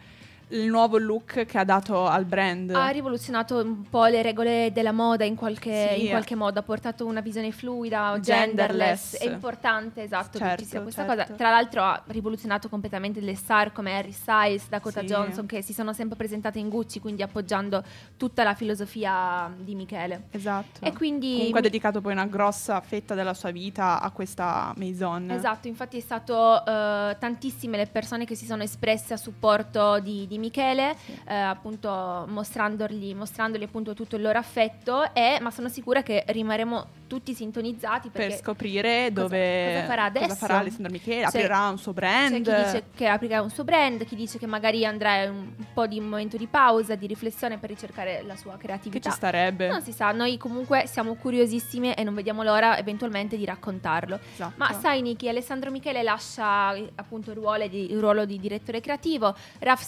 il 0.51 0.67
nuovo 0.67 0.97
look 0.97 1.45
che 1.45 1.57
ha 1.57 1.63
dato 1.63 2.07
al 2.07 2.25
brand. 2.25 2.71
Ha 2.71 2.89
rivoluzionato 2.89 3.57
un 3.57 3.83
po' 3.89 4.05
le 4.05 4.21
regole 4.21 4.71
della 4.73 4.91
moda 4.91 5.23
in 5.25 5.35
qualche, 5.35 5.93
Sì. 5.95 6.03
in 6.03 6.09
qualche 6.09 6.35
modo, 6.35 6.59
ha 6.59 6.63
portato 6.63 7.05
una 7.05 7.21
visione 7.21 7.51
fluida, 7.51 8.17
Genderless. 8.19 9.11
genderless. 9.11 9.17
È 9.17 9.25
importante, 9.31 10.03
esatto, 10.03 10.37
che 10.37 10.37
ci 10.37 10.43
Certo, 10.49 10.63
sia 10.65 10.81
questa 10.81 11.05
certo. 11.05 11.21
cosa. 11.23 11.33
Tra 11.35 11.49
l'altro 11.49 11.83
ha 11.83 12.01
rivoluzionato 12.07 12.69
completamente 12.69 13.19
le 13.21 13.35
star 13.35 13.71
come 13.71 13.95
Harry 13.97 14.11
Styles, 14.11 14.67
Dakota 14.69 15.01
Sì. 15.01 15.05
Johnson, 15.07 15.45
che 15.45 15.61
si 15.61 15.73
sono 15.73 15.93
sempre 15.93 16.17
presentate 16.17 16.59
in 16.59 16.69
Gucci, 16.69 16.99
quindi 16.99 17.21
appoggiando 17.21 17.83
tutta 18.17 18.43
la 18.43 18.53
filosofia 18.53 19.51
di 19.57 19.75
Michele. 19.75 20.23
Esatto. 20.31 20.83
E 20.85 20.93
quindi... 20.93 21.35
Comunque 21.35 21.59
ha 21.59 21.63
dedicato 21.63 22.01
poi 22.01 22.11
una 22.11 22.25
grossa 22.25 22.79
fetta 22.81 23.15
della 23.15 23.33
sua 23.33 23.51
vita 23.51 24.01
a 24.01 24.09
questa 24.11 24.73
Maison. 24.75 25.31
Esatto, 25.31 25.67
infatti 25.67 25.97
è 25.97 26.01
stato 26.01 26.65
eh, 26.65 27.15
tantissime 27.19 27.77
le 27.77 27.87
persone 27.87 28.25
che 28.25 28.35
si 28.35 28.45
sono 28.45 28.63
espresse 28.63 29.13
a 29.13 29.17
supporto 29.17 29.99
di, 29.99 30.27
di 30.27 30.39
Michele, 30.41 30.95
eh, 31.27 31.33
appunto 31.33 32.25
mostrandogli, 32.27 33.15
mostrandogli 33.15 33.63
appunto 33.63 33.93
tutto 33.93 34.15
il 34.17 34.21
loro 34.21 34.37
affetto, 34.37 35.13
e, 35.13 35.37
ma 35.41 35.51
sono 35.51 35.69
sicura 35.69 36.01
che 36.03 36.23
rimarremo 36.27 36.99
tutti 37.07 37.33
sintonizzati 37.33 38.09
Per 38.09 38.31
scoprire 38.37 39.09
cosa- 39.13 39.21
dove 39.27 39.71
cosa 39.73 39.85
farà 39.85 40.03
adesso? 40.05 40.27
cosa 40.27 40.35
farà 40.39 40.57
Alessandro 40.59 40.91
Michele, 40.91 41.21
C'è- 41.21 41.27
aprirà 41.27 41.67
un 41.69 41.77
suo 41.77 41.91
c'è 41.93 41.99
brand. 41.99 42.33
chi 42.33 42.39
dice 42.63 42.83
che 42.95 43.07
aprirà 43.07 43.41
un 43.41 43.49
suo 43.49 43.63
brand, 43.65 44.05
chi 44.05 44.15
dice 44.15 44.37
che 44.37 44.45
magari 44.47 44.85
andrà 44.85 45.23
in 45.23 45.29
un 45.31 45.53
po' 45.73 45.87
di 45.87 45.99
momento 45.99 46.37
di 46.37 46.47
pausa, 46.47 46.95
di 46.95 47.07
riflessione 47.07 47.57
per 47.57 47.69
ricercare 47.69 48.23
la 48.25 48.35
sua 48.35 48.53
che 48.53 48.59
creatività. 48.59 49.09
ci 49.09 49.15
starebbe. 49.15 49.67
Non 49.67 49.81
si 49.81 49.91
sa, 49.91 50.11
noi 50.11 50.37
comunque 50.37 50.87
siamo 50.87 51.15
curiosissimi 51.15 51.93
e 51.93 52.03
non 52.03 52.13
vediamo 52.13 52.43
l'ora 52.43 52.77
eventualmente 52.77 53.37
di 53.37 53.43
raccontarlo. 53.45 54.17
Esatto. 54.33 54.53
Ma 54.55 54.71
sai 54.73 55.01
Niki, 55.01 55.27
Alessandro 55.27 55.69
Michele 55.69 56.03
lascia 56.03 56.69
appunto 56.95 57.31
il 57.31 57.35
ruolo 57.37 57.67
di, 57.67 57.91
il 57.91 57.99
ruolo 57.99 58.23
di 58.25 58.39
direttore 58.39 58.79
creativo, 58.79 59.35
Raf 59.59 59.81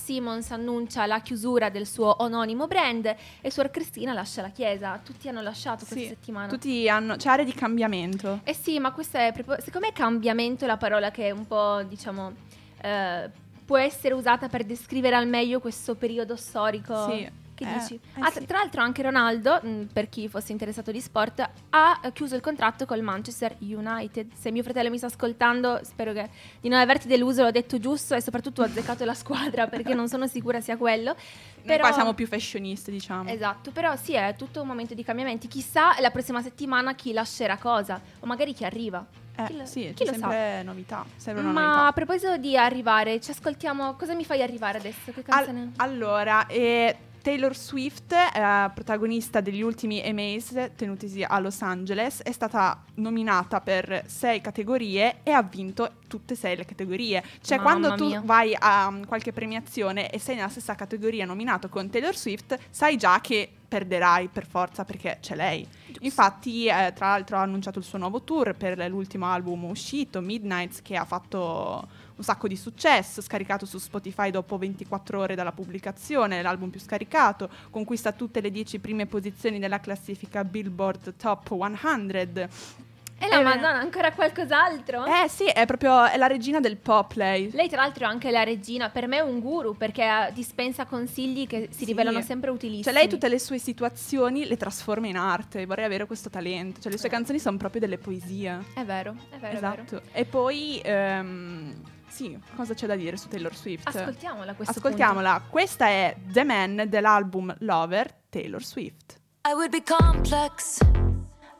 Simons 0.43 0.51
annuncia 0.51 1.05
la 1.05 1.21
chiusura 1.21 1.69
del 1.69 1.87
suo 1.87 2.21
omonimo 2.21 2.67
brand 2.67 3.15
e 3.41 3.51
Suor 3.51 3.71
Cristina 3.71 4.13
lascia 4.13 4.41
la 4.41 4.49
chiesa. 4.49 4.99
Tutti 5.03 5.27
hanno 5.27 5.41
lasciato 5.41 5.85
questa 5.85 5.95
Sì, 5.95 6.07
settimana. 6.07 6.47
Tutti 6.47 6.89
hanno 6.89 7.15
c'è 7.15 7.29
area 7.29 7.45
di 7.45 7.53
cambiamento. 7.53 8.41
Eh 8.43 8.53
sì, 8.53 8.79
ma 8.79 8.91
questo 8.91 9.17
è 9.17 9.31
proprio, 9.33 9.59
secondo 9.63 9.87
me 9.87 9.93
cambiamento 9.93 10.65
è 10.65 10.67
la 10.67 10.77
parola 10.77 11.09
che 11.11 11.31
un 11.31 11.47
po', 11.47 11.81
diciamo, 11.87 12.33
eh, 12.81 13.29
può 13.65 13.77
essere 13.77 14.13
usata 14.13 14.49
per 14.49 14.65
descrivere 14.65 15.15
al 15.15 15.27
meglio 15.27 15.59
questo 15.59 15.95
periodo 15.95 16.35
storico. 16.35 17.09
Sì. 17.09 17.41
Che 17.63 17.69
Eh, 17.75 17.79
dici? 17.79 17.99
eh 18.15 18.21
Ah, 18.21 18.31
sì. 18.31 18.45
Tra 18.45 18.57
l'altro 18.57 18.81
anche 18.81 19.01
Ronaldo, 19.01 19.59
mh, 19.61 19.83
per 19.93 20.09
chi 20.09 20.27
fosse 20.27 20.51
interessato 20.51 20.91
di 20.91 20.99
sport, 21.01 21.47
ha 21.69 21.99
chiuso 22.13 22.35
il 22.35 22.41
contratto 22.41 22.85
col 22.85 23.01
Manchester 23.01 23.55
United. 23.59 24.31
Se 24.33 24.51
mio 24.51 24.63
fratello 24.63 24.89
mi 24.89 24.97
sta 24.97 25.07
ascoltando, 25.07 25.79
spero 25.83 26.11
che 26.13 26.29
di 26.59 26.69
non 26.69 26.79
averti 26.79 27.07
deluso, 27.07 27.43
l'ho 27.43 27.51
detto 27.51 27.79
giusto 27.79 28.15
e 28.15 28.21
soprattutto 28.21 28.61
ho 28.61 28.65
azzeccato 28.65 29.05
la 29.05 29.13
squadra 29.13 29.67
perché 29.67 29.93
non 29.93 30.07
sono 30.07 30.27
sicura 30.27 30.59
sia 30.61 30.77
quello. 30.77 31.13
Noi 31.13 31.65
Però... 31.65 31.83
qua 31.83 31.91
siamo 31.93 32.13
più 32.13 32.27
fashioniste, 32.27 32.91
diciamo. 32.91 33.29
Esatto, 33.29 33.71
però 33.71 33.95
sì, 33.95 34.13
è 34.13 34.35
tutto 34.37 34.61
un 34.61 34.67
momento 34.67 34.93
di 34.93 35.03
cambiamenti. 35.03 35.47
Chissà 35.47 35.99
la 35.99 36.11
prossima 36.11 36.41
settimana 36.41 36.93
chi 36.95 37.13
lascerà 37.13 37.57
cosa, 37.57 37.99
o 38.19 38.25
magari 38.25 38.53
chi 38.53 38.65
arriva. 38.65 39.05
Eh, 39.35 39.45
Chi 39.45 39.57
lo- 39.57 39.65
sì, 39.65 39.91
chi 39.95 40.05
lo 40.05 40.13
sa? 40.13 40.61
novità. 40.61 41.03
Ma 41.25 41.41
novità. 41.41 41.87
a 41.87 41.91
proposito 41.91 42.37
di 42.37 42.55
arrivare, 42.55 43.19
ci 43.19 43.31
ascoltiamo. 43.31 43.95
Cosa 43.95 44.13
mi 44.13 44.23
fai 44.25 44.43
arrivare 44.43 44.77
adesso? 44.77 45.11
Che 45.11 45.23
Al- 45.25 45.45
canzone? 45.45 45.71
allora, 45.77 46.45
eh, 46.45 46.95
Taylor 47.23 47.55
Swift, 47.55 48.11
eh, 48.11 48.71
protagonista 48.73 49.39
degli 49.39 49.61
ultimi 49.61 50.03
EMAs 50.03 50.71
tenutisi 50.75 51.23
a 51.23 51.39
Los 51.39 51.61
Angeles, 51.61 52.21
è 52.21 52.33
stata 52.33 52.83
nominata 52.95 53.61
per 53.61 54.03
sei 54.07 54.41
categorie 54.41 55.21
e 55.23 55.31
ha 55.31 55.41
vinto 55.41 55.93
tutte 56.07 56.33
e 56.33 56.35
sei 56.35 56.57
le 56.57 56.65
categorie. 56.65 57.23
Cioè, 57.41 57.57
Mamma 57.59 57.69
quando 57.69 57.95
tu 57.95 58.07
mia. 58.07 58.21
vai 58.25 58.53
a 58.59 58.87
um, 58.87 59.05
qualche 59.05 59.31
premiazione 59.31 60.09
e 60.09 60.19
sei 60.19 60.35
nella 60.35 60.49
stessa 60.49 60.75
categoria 60.75 61.25
nominato 61.25 61.69
con 61.69 61.89
Taylor 61.89 62.13
Swift, 62.13 62.59
sai 62.69 62.97
già 62.97 63.21
che 63.21 63.49
perderai 63.69 64.27
per 64.27 64.45
forza 64.45 64.83
perché 64.83 65.19
c'è 65.21 65.35
lei. 65.35 65.65
Infatti, 66.01 66.65
eh, 66.65 66.91
tra 66.93 67.07
l'altro, 67.07 67.37
ha 67.37 67.41
annunciato 67.41 67.79
il 67.79 67.85
suo 67.85 67.97
nuovo 67.97 68.21
tour 68.23 68.53
per 68.53 68.77
l'ultimo 68.89 69.27
album 69.27 69.63
uscito, 69.63 70.19
Midnights, 70.19 70.81
che 70.81 70.97
ha 70.97 71.05
fatto 71.05 71.87
un 72.15 72.23
sacco 72.23 72.47
di 72.47 72.55
successo, 72.55 73.21
scaricato 73.21 73.65
su 73.65 73.77
Spotify 73.77 74.29
dopo 74.29 74.57
24 74.57 75.19
ore 75.19 75.35
dalla 75.35 75.51
pubblicazione, 75.51 76.41
l'album 76.41 76.69
più 76.69 76.79
scaricato, 76.79 77.49
conquista 77.69 78.11
tutte 78.11 78.41
le 78.41 78.51
10 78.51 78.79
prime 78.79 79.05
posizioni 79.05 79.59
della 79.59 79.79
classifica 79.79 80.43
Billboard 80.43 81.15
Top 81.17 81.49
100. 81.49 82.81
E 83.19 83.27
la 83.29 83.39
eh, 83.39 83.43
Madonna, 83.43 83.79
ancora 83.79 84.11
qualcos'altro? 84.11 85.05
Eh 85.05 85.29
sì, 85.29 85.45
è 85.45 85.65
proprio 85.65 86.03
è 86.05 86.17
la 86.17 86.27
regina 86.27 86.59
del 86.59 86.75
pop 86.75 87.13
lei. 87.13 87.49
Lei 87.51 87.69
tra 87.69 87.81
l'altro 87.81 88.05
è 88.05 88.09
anche 88.09 88.31
la 88.31 88.43
regina, 88.43 88.89
per 88.89 89.07
me 89.07 89.17
è 89.17 89.21
un 89.21 89.39
guru 89.39 89.77
perché 89.77 90.03
eh, 90.03 90.33
dispensa 90.33 90.85
consigli 90.85 91.47
che 91.47 91.69
si 91.71 91.79
Sì. 91.79 91.85
rivelano 91.85 92.21
sempre 92.21 92.49
utilissimi. 92.49 92.83
Cioè 92.83 92.91
lei 92.93 93.07
tutte 93.07 93.29
le 93.29 93.39
sue 93.39 93.59
situazioni 93.59 94.45
le 94.45 94.57
trasforma 94.57 95.07
in 95.07 95.15
arte, 95.15 95.65
vorrei 95.65 95.85
avere 95.85 96.05
questo 96.05 96.29
talento, 96.29 96.81
cioè 96.81 96.91
le 96.91 96.97
sue 96.97 97.07
canzoni 97.07 97.39
sono 97.39 97.55
proprio 97.55 97.79
delle 97.79 97.97
poesie. 97.97 98.59
È 98.73 98.83
vero, 98.83 99.15
è 99.29 99.37
vero, 99.37 99.57
è 99.57 99.59
vero. 99.59 99.83
esatto. 99.83 100.01
E 100.11 100.25
poi 100.25 100.81
ehm, 100.83 101.73
sì, 102.13 102.39
cosa 102.55 102.75
c'è 102.75 102.85
da 102.85 102.95
dire 102.95 103.17
su 103.17 103.27
Taylor 103.27 103.55
Swift? 103.55 103.87
Ascoltiamola 103.87 104.51
a 104.51 104.53
questo 104.53 104.77
Ascoltiamola, 104.77 105.41
questa 105.49 105.87
è 105.87 106.15
The 106.31 106.43
Man 106.43 106.85
dell'album 106.87 107.55
Lover, 107.61 108.13
Taylor 108.29 108.63
Swift. 108.63 109.19
I 109.47 109.53
would 109.53 109.71
be 109.71 109.81
complex. 109.81 110.79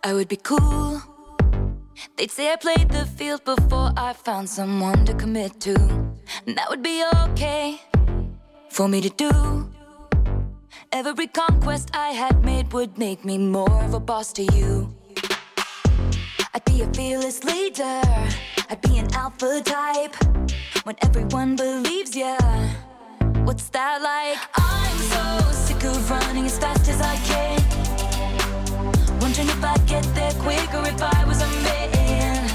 I 0.05 0.11
would 0.11 0.27
be 0.27 0.37
cool. 0.37 1.01
They'd 2.15 2.29
say 2.29 2.51
I 2.51 2.57
played 2.57 2.89
the 2.89 3.05
field 3.05 3.43
before 3.43 3.91
I 3.97 4.13
found 4.13 4.47
someone 4.47 5.03
to 5.05 5.15
commit 5.15 5.59
to. 5.61 5.73
And 6.45 6.55
that 6.55 6.69
would 6.69 6.83
be 6.83 7.03
okay 7.29 7.79
for 8.69 8.87
me 8.87 9.01
to 9.01 9.09
do. 9.09 9.69
Every 10.91 11.27
conquest 11.27 11.89
I 11.95 12.11
had 12.11 12.43
made 12.45 12.71
would 12.73 12.99
make 12.99 13.25
me 13.25 13.39
more 13.39 13.83
of 13.83 13.95
a 13.95 13.99
boss 13.99 14.31
to 14.33 14.43
you. 14.53 14.82
I'd 16.55 16.63
be 16.65 16.83
a 16.83 16.87
fearless 16.93 17.43
leader, 17.43 18.01
I'd 18.69 18.79
be 18.81 18.99
an 18.99 19.11
alpha 19.15 19.59
type. 19.65 20.15
When 20.83 20.95
everyone 21.01 21.55
believes 21.55 22.15
ya, 22.15 22.37
what's 23.43 23.69
that 23.69 24.03
like? 24.03 24.37
I'm 24.55 24.97
so 24.97 25.51
sick 25.51 25.83
of 25.83 26.11
running 26.11 26.45
as 26.45 26.59
fast 26.59 26.87
as 26.89 27.01
I 27.01 27.15
can. 27.25 27.59
Wondering 29.19 29.47
if 29.47 29.63
I'd 29.63 29.83
get 29.87 30.03
there 30.13 30.33
quicker 30.33 30.83
if 30.85 31.01
I 31.01 31.25
was 31.25 31.41
a 31.41 31.49
man. 31.65 32.45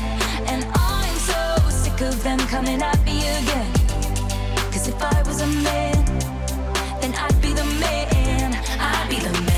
And 0.46 0.64
I'm 0.74 1.16
so 1.32 1.68
sick 1.68 2.00
of 2.00 2.22
them 2.22 2.38
coming 2.38 2.80
at 2.80 3.04
me 3.04 3.18
again. 3.18 3.72
Cause 4.70 4.86
if 4.86 5.02
I 5.02 5.22
was 5.26 5.40
a 5.40 5.46
man, 5.48 6.04
then 7.00 7.14
I'd 7.16 7.42
be 7.42 7.52
the 7.52 7.64
man. 7.82 8.54
I'd 8.78 9.08
be 9.10 9.18
the 9.18 9.32
man. 9.42 9.57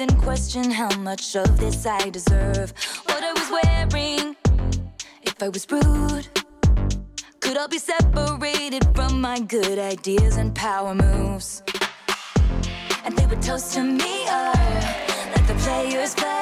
And 0.00 0.16
question 0.22 0.70
how 0.70 0.94
much 0.98 1.34
of 1.34 1.58
this 1.58 1.84
I 1.84 2.10
deserve. 2.10 2.72
What 3.06 3.24
I 3.24 3.32
was 3.32 3.50
wearing, 3.50 4.36
if 5.22 5.42
I 5.42 5.48
was 5.48 5.66
rude. 5.70 6.28
Could 7.40 7.56
all 7.56 7.68
be 7.68 7.78
separated 7.78 8.86
from 8.94 9.20
my 9.20 9.40
good 9.40 9.78
ideas 9.78 10.36
and 10.36 10.54
power 10.54 10.94
moves. 10.94 11.62
And 13.04 13.16
they 13.16 13.26
would 13.26 13.42
toast 13.42 13.74
to 13.74 13.82
me, 13.82 14.26
oh, 14.28 14.52
let 15.34 15.46
the 15.48 15.54
players 15.54 16.14
play. 16.14 16.37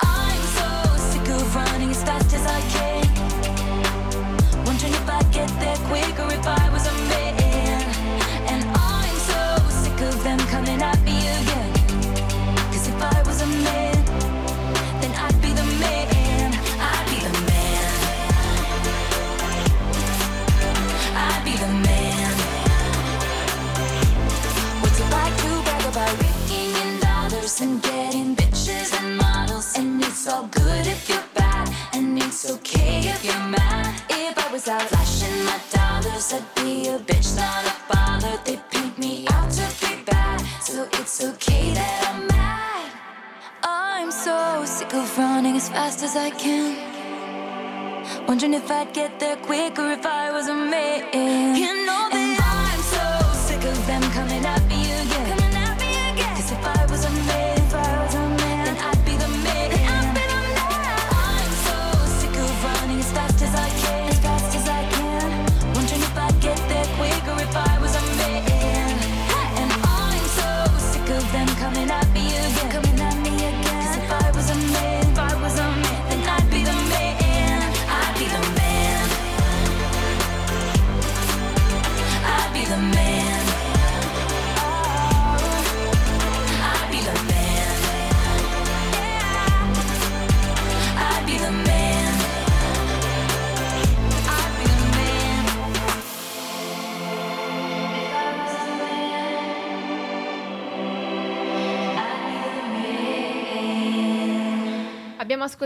I'm 0.00 0.42
so 0.56 0.96
sick 0.96 1.28
of 1.28 1.54
running 1.54 1.90
as 1.90 2.02
fast 2.02 2.32
as 2.32 2.46
I 2.46 2.60
can. 2.72 4.64
Wondering 4.64 4.94
if 4.94 5.06
I'd 5.06 5.30
get 5.30 5.48
there 5.60 5.76
quicker 5.88 6.32
if 6.32 6.46
I 6.46 6.70
was 6.72 6.81
all 30.42 30.48
good 30.48 30.86
if 30.86 31.08
you're 31.08 31.28
bad, 31.34 31.68
and 31.92 32.18
it's 32.18 32.50
okay 32.50 33.00
if 33.12 33.24
you're 33.24 33.46
mad. 33.48 33.86
If 34.10 34.36
I 34.44 34.52
was 34.52 34.66
out 34.66 34.82
flashing 34.82 35.44
my 35.44 35.58
dollars, 35.70 36.32
I'd 36.32 36.46
be 36.56 36.88
a 36.88 36.98
bitch, 36.98 37.36
not 37.36 37.64
a 37.72 37.74
bother. 37.90 38.36
They 38.44 38.58
paint 38.70 38.98
me 38.98 39.24
out 39.28 39.50
to 39.58 39.66
be 39.80 40.02
bad, 40.02 40.40
so 40.60 40.88
it's 40.94 41.22
okay 41.24 41.72
that 41.74 41.96
I'm 42.08 42.26
mad. 42.26 42.90
I'm 43.62 44.10
so 44.10 44.64
sick 44.64 44.92
of 44.94 45.18
running 45.18 45.56
as 45.56 45.68
fast 45.68 46.02
as 46.02 46.16
I 46.16 46.30
can. 46.30 46.70
Wondering 48.26 48.54
if 48.54 48.70
I'd 48.70 48.92
get 48.92 49.20
there 49.20 49.36
quicker 49.36 49.92
if 49.92 50.04
I 50.04 50.32
was 50.32 50.48
a 50.48 50.54
man. 50.54 51.56
You 51.56 51.72
know 51.86 52.02
that 52.14 52.32
I'm 52.54 52.82
so 52.96 53.06
sick 53.46 53.64
of 53.64 53.86
them 53.86 54.02
coming 54.10 54.44
at 54.44 54.71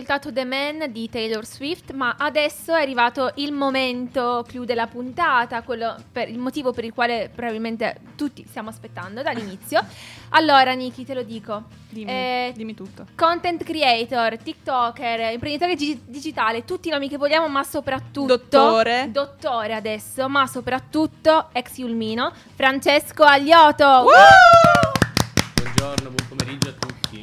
ascoltato 0.06 0.32
The 0.32 0.44
Man 0.44 0.92
di 0.92 1.08
Taylor 1.10 1.44
Swift, 1.44 1.90
ma 1.92 2.14
adesso 2.16 2.72
è 2.72 2.80
arrivato 2.80 3.32
il 3.36 3.52
momento 3.52 4.44
clou 4.46 4.64
della 4.64 4.86
puntata, 4.86 5.62
quello 5.62 5.96
per 6.12 6.28
il 6.28 6.38
motivo 6.38 6.70
per 6.72 6.84
il 6.84 6.92
quale 6.92 7.28
probabilmente 7.34 7.98
tutti 8.14 8.44
stiamo 8.48 8.68
aspettando 8.68 9.22
dall'inizio. 9.22 9.84
Allora, 10.30 10.72
Niki, 10.74 11.04
te 11.04 11.14
lo 11.14 11.22
dico. 11.22 11.64
Dimmi, 11.88 12.10
Eh, 12.10 12.52
dimmi 12.56 12.74
tutto. 12.74 13.06
Content 13.14 13.62
creator, 13.62 14.36
TikToker, 14.36 15.32
imprenditore 15.32 15.76
gi- 15.76 16.02
digitale, 16.04 16.64
tutti 16.64 16.88
i 16.88 16.90
nomi 16.90 17.08
che 17.08 17.16
vogliamo, 17.16 17.46
ma 17.48 17.62
soprattutto 17.62 18.36
Dottore. 18.36 19.08
dottore 19.12 19.72
adesso, 19.74 20.28
ma 20.28 20.46
soprattutto 20.48 21.48
ex 21.52 21.78
Yulmino, 21.78 22.32
Francesco 22.56 23.22
Aglioto. 23.22 24.06
Buongiorno, 25.54 26.10
buon 26.10 26.28
pomeriggio 26.28 26.68
a 26.70 26.72
tutti. 26.72 27.20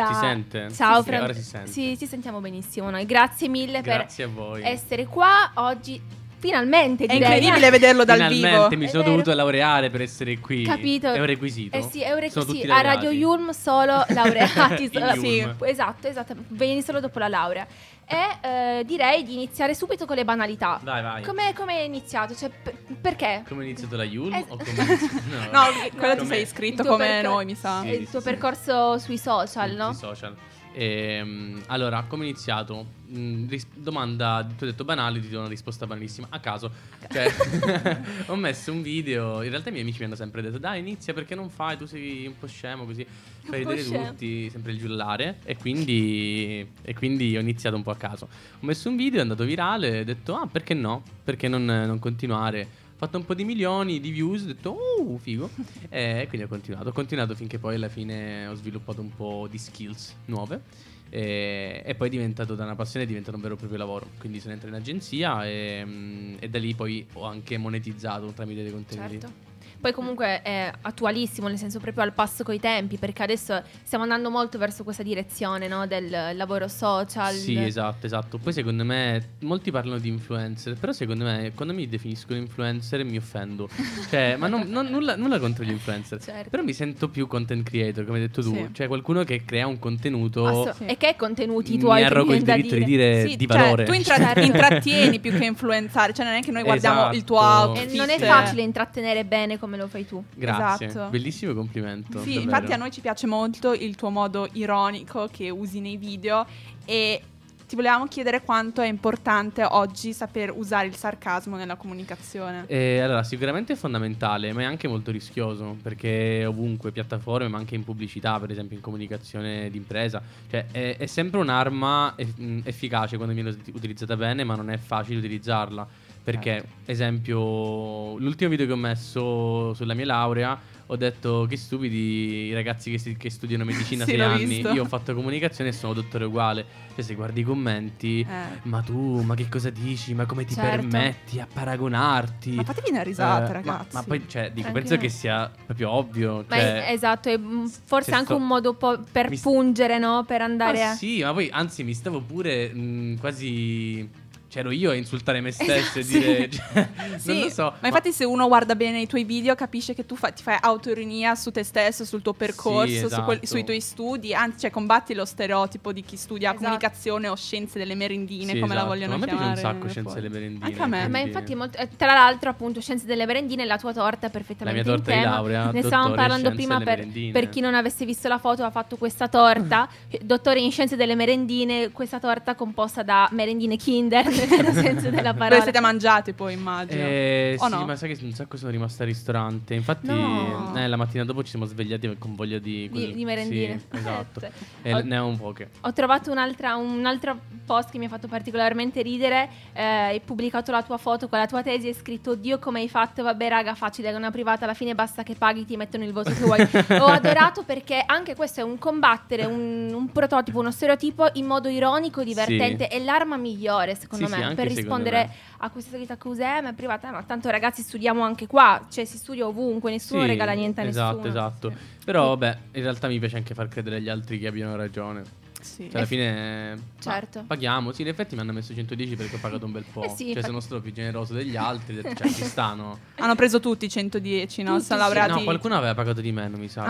Ciao. 0.00 0.12
Si 0.12 0.18
sente? 0.20 0.68
Ciao, 0.74 1.00
Sì, 1.02 1.08
Fran- 1.08 1.22
ora 1.22 1.32
si 1.32 1.42
sente. 1.42 1.70
Sì, 1.70 1.96
ci 1.98 2.06
sentiamo 2.06 2.40
benissimo 2.40 2.90
noi. 2.90 3.06
Grazie 3.06 3.48
mille 3.48 3.80
Grazie 3.80 4.24
a 4.24 4.28
voi. 4.28 4.60
per 4.62 4.70
essere 4.70 5.06
qua 5.06 5.50
oggi. 5.54 6.00
Finalmente, 6.38 7.04
È 7.04 7.06
direi. 7.14 7.22
incredibile 7.38 7.70
vederlo 7.70 8.04
dal 8.04 8.16
Finalmente 8.28 8.68
vivo. 8.68 8.76
mi 8.76 8.84
È 8.84 8.88
sono 8.88 9.02
dovuto 9.02 9.32
laureare 9.32 9.88
per 9.88 10.02
essere 10.02 10.38
qui. 10.38 10.64
Capito? 10.64 11.10
È 11.12 11.18
un 11.18 11.24
requisito. 11.26 11.76
Eh 11.76 11.82
sì, 11.82 12.02
è 12.02 12.12
un 12.12 12.20
requisito. 12.20 12.70
A 12.72 12.80
Radio. 12.82 13.10
Yulm 13.10 13.50
solo 13.50 14.04
laureati. 14.10 14.90
Sì, 15.18 15.46
esatto, 15.62 16.06
esatto. 16.08 16.34
Vieni 16.48 16.82
solo 16.82 17.00
dopo 17.00 17.18
la 17.18 17.28
laurea. 17.28 17.66
E 18.08 18.38
eh, 18.48 18.84
direi 18.84 19.24
di 19.24 19.34
iniziare 19.34 19.74
subito 19.74 20.06
con 20.06 20.14
le 20.14 20.24
banalità. 20.24 20.78
Vai, 20.82 21.02
vai. 21.02 21.22
Come 21.24 21.52
come 21.54 21.78
è 21.78 21.80
iniziato? 21.80 22.36
Cioè, 22.36 22.50
per- 22.50 22.76
perché? 23.00 23.42
Come 23.48 23.62
è 23.62 23.64
iniziato 23.66 23.96
la 23.96 24.04
Yulm? 24.04 24.32
Es- 24.32 24.44
o 24.48 24.56
come 24.56 24.62
è 24.76 24.82
iniziato- 24.82 25.50
No, 25.50 25.60
No, 25.60 25.66
quello 25.98 26.16
ti 26.16 26.26
sei 26.26 26.42
iscritto 26.42 26.84
come 26.84 27.20
noi, 27.22 27.44
mi 27.44 27.56
sa. 27.56 27.80
Sì, 27.80 27.88
il 27.88 28.08
tuo 28.08 28.20
sì. 28.20 28.24
percorso 28.30 28.98
sui 28.98 29.18
social, 29.18 29.68
Sui 29.70 29.76
no? 29.76 29.92
social. 29.92 30.36
Ehm, 30.78 31.62
allora, 31.68 32.04
come 32.06 32.24
è 32.24 32.28
iniziato? 32.28 32.84
Mm, 33.10 33.48
ris- 33.48 33.66
domanda, 33.72 34.46
tu 34.46 34.64
hai 34.64 34.70
detto 34.70 34.84
banale, 34.84 35.20
ti 35.20 35.28
do 35.30 35.38
una 35.38 35.48
risposta 35.48 35.86
banalissima. 35.86 36.26
A 36.28 36.38
caso. 36.38 36.70
Cioè, 37.10 37.32
ho 38.28 38.36
messo 38.36 38.72
un 38.72 38.82
video. 38.82 39.42
In 39.42 39.48
realtà 39.48 39.70
i 39.70 39.72
miei 39.72 39.84
amici 39.84 40.00
mi 40.00 40.04
hanno 40.04 40.16
sempre 40.16 40.42
detto: 40.42 40.58
Dai, 40.58 40.80
inizia 40.80 41.14
perché 41.14 41.34
non 41.34 41.48
fai? 41.48 41.78
Tu 41.78 41.86
sei 41.86 42.26
un 42.26 42.38
po' 42.38 42.46
scemo 42.46 42.84
così. 42.84 43.06
Fai 43.46 43.60
vedere 43.64 43.82
scemo. 43.82 44.08
tutti, 44.08 44.50
sempre 44.50 44.72
il 44.72 44.78
giullare. 44.78 45.38
E 45.44 45.56
quindi, 45.56 46.66
e 46.82 46.94
quindi 46.94 47.34
ho 47.38 47.40
iniziato 47.40 47.76
un 47.76 47.82
po' 47.82 47.92
a 47.92 47.96
caso. 47.96 48.28
Ho 48.60 48.66
messo 48.66 48.90
un 48.90 48.96
video, 48.96 49.20
è 49.20 49.22
andato 49.22 49.44
virale. 49.44 50.00
Ho 50.00 50.04
detto: 50.04 50.34
Ah, 50.36 50.46
perché 50.46 50.74
no? 50.74 51.02
Perché 51.24 51.48
non, 51.48 51.64
non 51.64 51.98
continuare? 51.98 52.84
Fatto 52.96 53.18
un 53.18 53.24
po' 53.26 53.34
di 53.34 53.44
milioni 53.44 54.00
di 54.00 54.10
views, 54.10 54.42
ho 54.42 54.46
detto, 54.46 54.76
uh, 54.98 55.18
figo. 55.18 55.50
e 55.90 56.24
quindi 56.28 56.46
ho 56.46 56.48
continuato. 56.48 56.88
Ho 56.88 56.92
continuato 56.92 57.34
finché 57.34 57.58
poi 57.58 57.74
alla 57.74 57.90
fine 57.90 58.46
ho 58.46 58.54
sviluppato 58.54 59.00
un 59.00 59.14
po' 59.14 59.46
di 59.50 59.58
skills 59.58 60.14
nuove. 60.26 60.62
E, 61.10 61.82
e 61.84 61.94
poi 61.94 62.08
è 62.08 62.10
diventato 62.10 62.54
da 62.54 62.64
una 62.64 62.74
passione, 62.74 63.04
è 63.04 63.08
diventato 63.08 63.36
un 63.36 63.42
vero 63.42 63.54
e 63.54 63.58
proprio 63.58 63.78
lavoro. 63.78 64.08
Quindi 64.18 64.40
sono 64.40 64.54
entrato 64.54 64.74
in 64.74 64.80
agenzia 64.80 65.46
e, 65.46 65.82
mm, 65.84 66.36
e 66.40 66.48
da 66.48 66.58
lì 66.58 66.74
poi 66.74 67.06
ho 67.12 67.24
anche 67.24 67.58
monetizzato 67.58 68.32
tramite 68.32 68.62
dei 68.62 68.72
contenuti. 68.72 69.20
Certo. 69.20 69.54
Poi 69.80 69.92
comunque 69.92 70.42
è 70.42 70.72
attualissimo, 70.80 71.48
nel 71.48 71.58
senso 71.58 71.78
proprio 71.78 72.02
al 72.02 72.12
passo 72.12 72.42
coi 72.42 72.58
tempi, 72.58 72.96
perché 72.96 73.22
adesso 73.22 73.62
stiamo 73.82 74.04
andando 74.04 74.30
molto 74.30 74.58
verso 74.58 74.84
questa 74.84 75.02
direzione 75.02 75.68
no? 75.68 75.86
del 75.86 76.08
lavoro 76.34 76.68
social. 76.68 77.32
Sì, 77.34 77.56
esatto, 77.62 78.06
esatto. 78.06 78.38
Poi 78.38 78.52
secondo 78.52 78.84
me 78.84 79.34
molti 79.40 79.70
parlano 79.70 79.98
di 79.98 80.08
influencer, 80.08 80.74
però 80.78 80.92
secondo 80.92 81.24
me 81.24 81.52
quando 81.54 81.74
mi 81.74 81.88
definiscono 81.88 82.38
influencer 82.38 83.04
mi 83.04 83.16
offendo. 83.16 83.68
Cioè, 84.08 84.36
ma 84.36 84.46
non, 84.46 84.68
non- 84.68 84.86
nulla, 84.86 85.16
nulla 85.16 85.38
contro 85.38 85.64
gli 85.64 85.70
influencer. 85.70 86.22
Certo. 86.22 86.48
Però 86.50 86.62
mi 86.62 86.72
sento 86.72 87.08
più 87.08 87.26
content 87.26 87.64
creator, 87.68 88.04
come 88.04 88.18
hai 88.18 88.26
detto 88.26 88.40
tu. 88.42 88.54
Sì. 88.54 88.68
Cioè 88.72 88.86
qualcuno 88.86 89.24
che 89.24 89.44
crea 89.44 89.66
un 89.66 89.78
contenuto 89.78 90.46
Asso- 90.46 90.72
Sì. 90.78 90.84
E 90.86 90.96
che 90.96 91.14
contenuti 91.16 91.72
mi 91.72 91.78
tu 91.78 91.86
hai 91.88 92.04
arrogo 92.04 92.32
il 92.34 92.42
diritto 92.42 92.74
di 92.76 92.84
dire? 92.84 93.20
dire 93.20 93.28
Sì, 93.30 93.36
di 93.36 93.46
cioè, 93.46 93.56
valore. 93.58 93.84
tu 93.84 93.92
intra- 93.92 94.34
intrattieni 94.40 95.18
più 95.18 95.32
che 95.36 95.44
influenzare, 95.44 96.12
cioè 96.12 96.24
non 96.24 96.34
è 96.34 96.40
che 96.40 96.50
noi 96.52 96.62
guardiamo 96.62 97.12
il 97.12 97.24
tuo 97.24 97.38
Esatto. 97.38 97.68
outfit. 97.70 97.92
E 97.92 97.96
non 97.96 98.10
è 98.10 98.18
facile 98.18 98.62
intrattenere 98.62 99.24
bene 99.24 99.58
come 99.58 99.65
lo 99.76 99.88
fai 99.88 100.06
tu. 100.06 100.22
Grazie. 100.34 100.86
Esatto. 100.86 101.10
Bellissimo 101.10 101.52
complimento. 101.54 102.20
Sì, 102.20 102.34
davvero. 102.34 102.40
infatti 102.42 102.72
a 102.72 102.76
noi 102.76 102.90
ci 102.92 103.00
piace 103.00 103.26
molto 103.26 103.72
il 103.72 103.96
tuo 103.96 104.10
modo 104.10 104.48
ironico 104.52 105.28
che 105.32 105.50
usi 105.50 105.80
nei 105.80 105.96
video 105.96 106.46
e 106.84 107.20
ti 107.66 107.74
volevamo 107.74 108.06
chiedere 108.06 108.42
quanto 108.42 108.80
è 108.80 108.86
importante 108.86 109.64
oggi 109.64 110.12
saper 110.12 110.52
usare 110.56 110.86
il 110.86 110.94
sarcasmo 110.94 111.56
nella 111.56 111.74
comunicazione. 111.74 112.64
Eh, 112.68 113.00
allora, 113.00 113.24
sicuramente 113.24 113.72
è 113.72 113.76
fondamentale, 113.76 114.52
ma 114.52 114.60
è 114.60 114.64
anche 114.64 114.86
molto 114.86 115.10
rischioso 115.10 115.76
perché 115.82 116.44
ovunque, 116.46 116.92
piattaforme, 116.92 117.48
ma 117.48 117.58
anche 117.58 117.74
in 117.74 117.82
pubblicità, 117.82 118.38
per 118.38 118.52
esempio 118.52 118.76
in 118.76 118.82
comunicazione 118.82 119.68
d'impresa, 119.68 120.22
cioè 120.48 120.66
è, 120.70 120.96
è 120.96 121.06
sempre 121.06 121.40
un'arma 121.40 122.14
eff- 122.16 122.38
efficace 122.64 123.16
quando 123.16 123.34
viene 123.34 123.50
ut- 123.50 123.70
utilizzata 123.72 124.16
bene, 124.16 124.44
ma 124.44 124.54
non 124.54 124.70
è 124.70 124.76
facile 124.76 125.18
utilizzarla. 125.18 125.88
Perché, 126.26 126.50
Certo. 126.54 126.68
esempio, 126.90 128.18
l'ultimo 128.18 128.50
video 128.50 128.66
che 128.66 128.72
ho 128.72 128.76
messo 128.76 129.72
sulla 129.74 129.94
mia 129.94 130.06
laurea, 130.06 130.58
ho 130.88 130.96
detto 130.96 131.46
che 131.48 131.56
stupidi 131.56 132.46
i 132.46 132.52
ragazzi 132.52 132.90
che, 132.90 132.98
si- 132.98 133.16
che 133.16 133.30
studiano 133.30 133.62
medicina 133.64 134.02
Sì, 134.06 134.10
6 134.10 134.18
l'ho 134.18 134.24
anni. 134.26 134.44
visto. 134.44 134.72
Io 134.72 134.82
ho 134.82 134.86
fatto 134.86 135.14
comunicazione 135.14 135.70
e 135.70 135.72
sono 135.72 135.92
dottore 135.92 136.24
uguale. 136.24 136.64
Cioè, 136.96 137.04
se 137.04 137.14
guardi 137.14 137.40
i 137.40 137.42
commenti, 137.44 138.20
Eh. 138.28 138.58
ma 138.62 138.80
tu, 138.82 139.20
ma 139.22 139.36
che 139.36 139.48
cosa 139.48 139.70
dici? 139.70 140.14
Ma 140.14 140.26
come 140.26 140.44
ti 140.44 140.54
Certo. 140.54 140.88
permetti 140.88 141.38
a 141.38 141.46
paragonarti? 141.52 142.50
Ma 142.54 142.64
fatevi 142.64 142.90
una 142.90 143.02
risata, 143.02 143.44
Eh, 143.44 143.46
ma- 143.46 143.52
ragazzi. 143.52 143.94
Ma, 143.94 144.02
poi, 144.02 144.24
cioè, 144.26 144.50
dico, 144.52 144.66
Anche 144.66 144.80
penso 144.80 144.96
che 144.96 145.08
sia 145.08 145.48
proprio 145.64 145.90
ovvio. 145.92 146.44
Ma 146.48 146.56
Cioè, 146.56 146.86
è- 146.86 146.92
esatto, 146.92 147.28
è 147.28 147.38
forse 147.84 148.10
se 148.10 148.16
anche 148.16 148.26
sto- 148.34 148.36
un 148.36 148.46
modo 148.48 148.74
po- 148.74 148.98
per 149.12 149.30
mi 149.30 149.38
pungere, 149.38 149.98
no? 149.98 150.24
Per 150.26 150.40
andare 150.40 150.78
ma 150.82 150.90
a... 150.90 150.94
sì, 150.94 151.22
ma 151.22 151.32
poi, 151.32 151.48
anzi, 151.52 151.84
mi 151.84 151.94
stavo 151.94 152.20
pure 152.20 152.72
mh, 152.72 153.18
quasi. 153.20 154.24
C'ero 154.48 154.70
io 154.70 154.90
a 154.90 154.94
insultare 154.94 155.40
me 155.40 155.50
stesso 155.52 155.72
Esatto, 155.72 155.98
e 155.98 156.02
sì. 156.04 156.18
dire. 156.18 156.50
cioè, 156.50 156.88
Sì, 157.18 157.28
non 157.34 157.40
lo 157.42 157.48
so. 157.50 157.72
ma 157.80 157.88
infatti 157.88 158.12
se 158.12 158.24
uno 158.24 158.46
guarda 158.46 158.74
bene 158.76 159.00
i 159.00 159.06
tuoi 159.06 159.24
video 159.24 159.54
capisce 159.54 159.92
che 159.92 160.06
tu 160.06 160.14
fa- 160.16 160.30
ti 160.30 160.42
fai 160.42 160.56
autoironia 160.60 161.34
su 161.34 161.50
te 161.50 161.62
stesso, 161.64 162.04
sul 162.04 162.22
tuo 162.22 162.32
percorso, 162.32 163.08
su 163.08 163.22
quel- 163.22 163.36
esatto. 163.38 163.46
sui 163.46 163.64
tuoi 163.64 163.80
studi, 163.80 164.34
anzi 164.34 164.60
cioè 164.60 164.70
combatti 164.70 165.14
lo 165.14 165.24
stereotipo 165.24 165.92
di 165.92 166.02
chi 166.02 166.16
studia 166.16 166.48
Esatto. 166.50 166.62
comunicazione 166.64 167.28
o 167.28 167.34
scienze 167.34 167.78
delle 167.78 167.94
merendine, 167.94 168.52
Sì, 168.52 168.60
come 168.60 168.74
la 168.74 168.80
esatto. 168.80 168.86
vogliono 168.86 169.08
Ma 169.10 169.14
a 169.16 169.18
me 169.18 169.24
piace 169.26 169.38
chiamare. 169.42 169.60
un 169.60 169.66
sacco 169.72 169.88
Scienze 169.88 170.10
fuori. 170.10 170.20
delle 170.20 170.34
merendine. 170.34 170.64
Anche 170.66 170.82
a 170.82 170.86
me. 170.86 171.08
Ma 171.08 171.18
infatti, 171.18 171.54
molto- 171.54 171.78
eh, 171.78 171.88
tra 171.96 172.12
l'altro, 172.14 172.48
appunto, 172.50 172.80
Scienze 172.80 173.04
delle 173.06 173.26
merendine, 173.26 173.64
la 173.64 173.78
tua 173.78 173.92
torta 173.92 174.28
è 174.28 174.30
perfettamente 174.30 174.82
La 174.82 174.84
mia 174.84 174.96
torta 174.96 175.10
in 175.12 175.16
di 175.18 175.22
tema. 175.24 175.34
laurea, 175.36 175.58
Ne 175.58 175.66
dottore 175.66 175.86
stavamo 175.88 176.14
parlando 176.14 176.50
prima 176.52 176.80
per, 176.80 177.06
per 177.32 177.48
chi 177.48 177.60
non 177.60 177.74
avesse 177.74 178.04
visto 178.04 178.28
la 178.28 178.38
foto, 178.38 178.62
ha 178.64 178.70
fatto 178.70 178.96
questa 178.96 179.28
torta. 179.28 179.88
Dottore 180.22 180.60
in 180.60 180.70
Scienze 180.70 180.94
delle 180.96 181.14
merendine, 181.14 181.90
questa 181.90 182.20
torta 182.20 182.54
composta 182.54 183.02
da 183.02 183.28
merendine 183.32 183.76
Kinder, 183.76 184.24
nel 184.46 184.48
vero 184.48 184.72
senso 184.72 185.10
della 185.10 185.32
parola. 185.34 185.56
le 185.56 185.62
siete 185.62 185.80
mangiate 185.80 186.32
poi, 186.32 186.52
immagino. 186.54 187.02
Eh, 187.02 187.56
O 187.58 187.64
sì, 187.66 187.70
no? 187.72 187.84
ma 187.84 187.96
sai 187.96 188.14
che 188.14 188.24
un 188.24 188.32
sacco 188.32 188.56
sono 188.56 188.70
rimasta 188.70 189.02
al 189.02 189.08
ristorante. 189.08 189.74
Infatti, 189.74 190.06
No. 190.06 190.72
eh, 190.76 190.86
la 190.88 190.96
mattina 190.96 191.24
dopo 191.24 191.42
ci 191.42 191.50
siamo 191.50 191.64
svegliati 191.64 192.16
con 192.18 192.34
voglia 192.34 192.58
di, 192.58 192.88
Di, 192.90 193.14
di 193.14 193.24
merendine. 193.24 193.78
Sì, 193.90 193.96
esatto. 193.98 194.40
Eh, 194.40 194.50
E 194.86 194.94
ho- 194.94 195.02
ne 195.02 195.18
ho 195.18 195.26
un 195.26 195.36
poche. 195.38 195.70
Ho 195.80 195.92
trovato 195.92 196.30
un'altra, 196.30 196.76
un 196.76 197.04
altro 197.06 197.38
post 197.66 197.90
che 197.90 197.98
mi 197.98 198.04
ha 198.04 198.08
fatto 198.08 198.28
particolarmente 198.28 199.02
ridere. 199.02 199.48
eh, 199.72 199.82
hai 199.82 200.20
pubblicato 200.20 200.70
la 200.70 200.82
tua 200.82 200.96
foto 200.98 201.28
con 201.28 201.38
la 201.38 201.46
tua 201.46 201.62
tesi 201.62 201.88
e 201.88 201.94
scritto: 201.94 202.34
Dio, 202.34 202.58
come 202.58 202.80
hai 202.80 202.88
fatto? 202.88 203.22
Vabbè, 203.22 203.48
raga, 203.48 203.74
facile, 203.74 204.10
è 204.10 204.14
una 204.14 204.30
privata. 204.30 204.64
Alla 204.64 204.74
fine 204.74 204.94
basta 204.94 205.22
che 205.22 205.34
paghi, 205.34 205.64
ti 205.64 205.76
mettono 205.76 206.04
il 206.04 206.12
voto 206.12 206.30
che 206.30 206.40
vuoi. 206.44 206.60
Ho 207.00 207.06
adorato 207.06 207.62
perché 207.64 208.02
anche 208.04 208.34
questo 208.34 208.60
è 208.60 208.62
un 208.62 208.78
combattere 208.78 209.44
un, 209.44 209.90
un 209.92 210.10
prototipo, 210.12 210.60
uno 210.60 210.70
stereotipo 210.70 211.28
in 211.34 211.46
modo 211.46 211.68
ironico, 211.68 212.22
divertente. 212.22 212.88
È 212.88 212.98
l'arma 213.02 213.36
migliore, 213.36 213.94
secondo 213.94 214.25
Sì, 214.26 214.32
sì, 214.34 214.38
me, 214.38 214.44
anche 214.44 214.54
per 214.62 214.72
secondo 214.72 214.80
rispondere 215.04 215.26
me. 215.26 215.34
a 215.58 215.70
questa 215.70 215.90
solita 215.90 216.12
accusa. 216.14 216.58
"Eh, 216.58 216.60
Ma 216.60 216.68
è 216.70 216.72
privata, 216.74 217.10
ma 217.10 217.22
tanto 217.22 217.48
ragazzi 217.50 217.82
studiamo 217.82 218.22
anche 218.22 218.46
qua, 218.46 218.86
cioè 218.90 219.04
si 219.04 219.18
studia 219.18 219.46
ovunque, 219.46 219.90
nessuno 219.90 220.22
Sì, 220.22 220.28
regala 220.28 220.52
niente 220.52 220.80
a 220.80 220.84
esatto, 220.84 221.16
nessuno. 221.16 221.28
Esatto, 221.30 221.72
Però, 222.04 222.28
vabbè, 222.28 222.58
in 222.72 222.82
realtà 222.82 223.08
mi 223.08 223.18
piace 223.18 223.36
anche 223.36 223.54
far 223.54 223.68
credere 223.68 223.96
agli 223.96 224.08
altri 224.08 224.38
che 224.38 224.46
abbiano 224.46 224.76
ragione. 224.76 225.22
Sì. 225.66 225.88
Cioè, 225.90 225.96
alla 225.96 226.06
fine. 226.06 226.74
ma 226.74 226.82
Certo. 227.02 227.44
paghiamo. 227.46 227.92
Sì, 227.92 228.02
in 228.02 228.08
effetti 228.08 228.34
mi 228.34 228.40
hanno 228.40 228.52
messo 228.52 228.72
110 228.74 229.16
perché 229.16 229.36
ho 229.36 229.38
pagato 229.38 229.66
un 229.66 229.72
bel 229.72 229.84
po'. 229.92 230.04
Eh 230.04 230.08
sì, 230.10 230.32
cioè, 230.32 230.42
sono 230.42 230.60
stato 230.60 230.80
più 230.80 230.92
generoso 230.92 231.34
degli 231.34 231.56
altri. 231.56 231.98
ho 231.98 232.02
detto, 232.02 232.14
Cioè, 232.22 232.32
ci 232.32 232.44
stanno. 232.44 232.98
Hanno 233.18 233.34
preso 233.34 233.60
tutti 233.60 233.88
110, 233.88 234.62
no? 234.62 234.72
Tutti, 234.74 234.84
Sono 234.84 235.00
sì. 235.00 235.04
laureati. 235.06 235.32
No, 235.38 235.44
qualcuno 235.44 235.76
aveva 235.76 235.94
pagato 235.94 236.20
di 236.20 236.32
meno, 236.32 236.56
mi 236.56 236.68
sa. 236.68 236.82
Ah, 236.84 236.86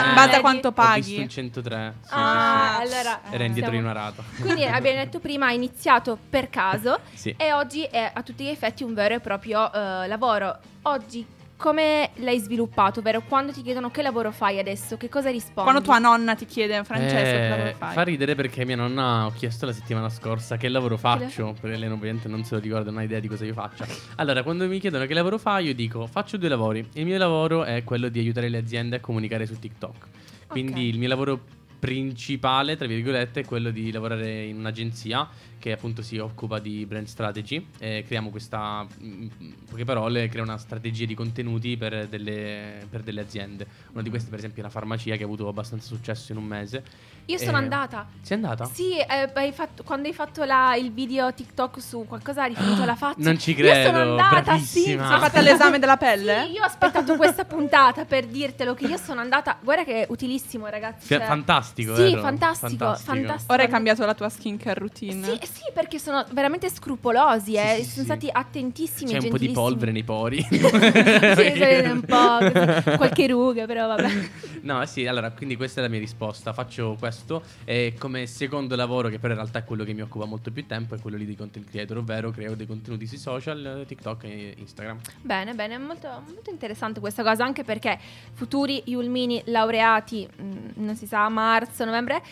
perché, 0.00 0.10
eh, 0.10 0.14
base 0.14 0.22
a 0.22 0.30
Vedi? 0.30 0.40
quanto 0.40 0.68
Ho 0.68 0.72
paghi. 0.72 1.00
visto 1.02 1.20
un 1.20 1.28
103. 1.28 1.94
Sì, 2.02 2.08
Ah, 2.12 2.78
sì, 2.82 2.88
sì. 2.88 2.94
allora 2.94 3.20
Era 3.30 3.44
indietro 3.44 3.70
siamo- 3.70 3.86
in 3.88 3.92
una 3.92 3.92
rata. 4.04 4.22
Quindi 4.40 4.64
abbiamo 4.64 4.98
detto 4.98 5.18
prima, 5.20 5.46
hai 5.46 5.56
iniziato 5.56 6.18
per 6.30 6.48
caso 6.50 6.98
Sì. 7.14 7.34
e 7.36 7.52
oggi 7.52 7.82
è 7.82 8.10
a 8.12 8.22
tutti 8.22 8.44
gli 8.44 8.48
effetti 8.48 8.82
un 8.84 8.94
vero 8.94 9.14
e 9.14 9.20
proprio 9.20 9.72
eh, 9.72 10.06
lavoro. 10.06 10.58
Oggi 10.86 11.24
come 11.56 12.10
l'hai 12.16 12.38
sviluppato, 12.40 13.00
ovvero 13.00 13.22
quando 13.22 13.52
ti 13.52 13.62
chiedono 13.62 13.90
che 13.90 14.02
lavoro 14.02 14.32
fai 14.32 14.58
adesso, 14.58 14.96
che 14.96 15.08
cosa 15.08 15.30
rispondi? 15.30 15.70
Quando 15.70 15.80
tua 15.82 15.98
nonna 15.98 16.34
ti 16.34 16.46
chiede, 16.46 16.82
Francesco, 16.84 17.36
che 17.36 17.48
lavoro 17.48 17.68
Eh, 17.68 17.74
fai? 17.74 17.92
Fa 17.94 18.02
ridere 18.02 18.34
perché 18.34 18.64
mia 18.64 18.76
nonna 18.76 19.26
ho 19.26 19.32
chiesto 19.32 19.64
la 19.66 19.72
settimana 19.72 20.08
scorsa 20.08 20.56
che 20.56 20.68
lavoro 20.68 20.96
faccio, 20.96 21.54
perché 21.60 21.76
lei 21.76 21.88
ovviamente 21.90 22.28
non 22.28 22.44
se 22.44 22.54
lo 22.56 22.60
ricorda, 22.60 22.90
non 22.90 23.00
ha 23.00 23.04
idea 23.04 23.20
di 23.20 23.28
cosa 23.28 23.44
io 23.44 23.54
faccia. 23.54 23.86
Allora, 24.16 24.42
quando 24.42 24.66
mi 24.66 24.78
chiedono 24.80 25.06
che 25.06 25.14
lavoro 25.14 25.38
fai, 25.38 25.66
io 25.66 25.74
dico 25.74 26.06
faccio 26.06 26.36
due 26.36 26.48
lavori. 26.48 26.86
Il 26.94 27.04
mio 27.06 27.18
lavoro 27.18 27.64
è 27.64 27.84
quello 27.84 28.08
di 28.08 28.18
aiutare 28.18 28.48
le 28.48 28.58
aziende 28.58 28.96
a 28.96 29.00
comunicare 29.00 29.46
su 29.46 29.58
TikTok. 29.58 30.06
Quindi 30.48 30.72
Ok. 30.72 30.78
il 30.94 30.98
mio 30.98 31.08
lavoro 31.08 31.40
principale, 31.84 32.76
tra 32.76 32.86
virgolette, 32.86 33.40
è 33.40 33.44
quello 33.44 33.70
di 33.70 33.92
lavorare 33.92 34.44
in 34.44 34.56
un'agenzia 34.56 35.28
che 35.58 35.72
appunto 35.72 36.02
si 36.02 36.18
occupa 36.18 36.58
di 36.58 36.84
brand 36.86 37.06
strategy. 37.06 37.68
E 37.78 38.02
creiamo 38.06 38.30
questa, 38.30 38.86
in 39.00 39.30
poche 39.68 39.84
parole, 39.84 40.28
crea 40.28 40.42
una 40.42 40.58
strategia 40.58 41.04
di 41.06 41.14
contenuti 41.14 41.76
per 41.78 42.06
delle, 42.08 42.86
per 42.88 43.02
delle 43.02 43.20
aziende. 43.22 43.66
Una 43.92 44.02
di 44.02 44.10
queste, 44.10 44.28
per 44.30 44.38
esempio, 44.38 44.60
è 44.62 44.64
la 44.64 44.70
farmacia 44.70 45.16
che 45.16 45.22
ha 45.22 45.26
avuto 45.26 45.48
abbastanza 45.48 45.86
successo 45.86 46.32
in 46.32 46.38
un 46.38 46.44
mese. 46.44 46.82
Io 47.26 47.38
sono 47.38 47.52
Eh, 47.58 47.62
andata. 47.62 48.06
Sei 48.20 48.36
andata? 48.36 48.66
Sì, 48.66 48.98
eh, 48.98 49.30
hai 49.32 49.52
fatto- 49.52 49.82
quando 49.84 50.08
hai 50.08 50.12
fatto 50.14 50.44
la- 50.44 50.74
il 50.76 50.92
video 50.92 51.32
TikTok 51.32 51.80
su 51.80 52.04
qualcosa 52.06 52.44
riferito 52.44 52.82
alla 52.82 52.96
faccia. 52.96 53.16
Non 53.22 53.38
ci 53.38 53.52
Io 53.52 53.64
sono 53.66 53.72
credo, 53.80 53.98
andata, 54.10 54.40
bravissima. 54.42 55.06
sì. 55.06 55.12
Hai 55.14 55.20
fatto 55.20 55.40
l'esame 55.40 55.78
della 55.78 55.96
pelle? 55.96 56.44
Sì, 56.44 56.52
io 56.52 56.62
ho 56.62 56.66
aspettato 56.66 57.16
questa 57.16 57.46
puntata 57.46 58.04
per 58.04 58.26
dirtelo 58.26 58.74
che 58.74 58.84
io 58.86 58.98
sono 58.98 59.20
andata. 59.20 59.56
Guarda 59.62 59.84
che 59.84 60.02
è 60.02 60.06
utilissimo, 60.10 60.66
ragazzi. 60.66 61.06
Cioè- 61.06 61.24
fantastico, 61.24 61.73
Sì, 61.82 61.84
vero? 61.84 62.20
fantastico, 62.20 62.68
Fantastico. 62.68 63.12
fantastico. 63.12 63.52
Ora 63.52 63.62
hai 63.62 63.68
cambiato 63.68 64.06
la 64.06 64.14
tua 64.14 64.28
skincare 64.28 64.78
routine? 64.78 65.24
Sì, 65.24 65.38
sì, 65.42 65.62
perché 65.72 65.98
sono 65.98 66.24
veramente 66.30 66.70
scrupolosi, 66.70 67.54
eh. 67.54 67.76
Sì, 67.78 67.84
sì, 67.84 67.90
sono 67.90 68.00
sì. 68.00 68.04
stati 68.04 68.28
attentissimi. 68.30 69.10
C'è 69.10 69.18
un 69.18 69.28
po' 69.28 69.38
di 69.38 69.50
polvere 69.50 69.92
nei 69.92 70.04
pori. 70.04 70.40
sì, 70.48 70.56
sì, 70.56 71.88
un 71.90 72.02
po' 72.06 72.38
così, 72.38 72.96
qualche 72.96 73.26
ruga, 73.28 73.66
però 73.66 73.86
vabbè. 73.88 74.28
No, 74.62 74.84
sì, 74.86 75.06
allora, 75.06 75.30
quindi 75.30 75.56
questa 75.56 75.80
è 75.80 75.82
la 75.82 75.90
mia 75.90 75.98
risposta. 75.98 76.52
Faccio 76.52 76.96
questo 76.98 77.42
e 77.64 77.94
come 77.98 78.26
secondo 78.26 78.76
lavoro, 78.76 79.08
che 79.08 79.18
però 79.18 79.32
in 79.34 79.40
realtà 79.40 79.58
è 79.60 79.64
quello 79.64 79.84
che 79.84 79.92
mi 79.92 80.02
occupa 80.02 80.24
molto 80.24 80.50
più 80.50 80.66
tempo, 80.66 80.94
è 80.94 81.00
quello 81.00 81.16
lì 81.16 81.26
di 81.26 81.36
content 81.36 81.68
creator, 81.68 81.98
ovvero 81.98 82.30
creo 82.30 82.54
dei 82.54 82.66
contenuti 82.66 83.06
sui 83.06 83.18
social, 83.18 83.84
TikTok 83.86 84.24
e 84.24 84.54
Instagram. 84.58 85.00
Bene, 85.20 85.54
bene, 85.54 85.78
molto, 85.78 86.08
molto 86.26 86.50
interessante 86.50 87.00
questa 87.00 87.22
cosa, 87.22 87.44
anche 87.44 87.64
perché 87.64 87.98
futuri 88.32 88.82
Yulmini 88.86 89.42
laureati, 89.46 90.26
mh, 90.36 90.42
non 90.74 90.96
si 90.96 91.06
sa, 91.06 91.24
a 91.24 91.28
marzo, 91.64 91.86
novembre, 91.86 92.22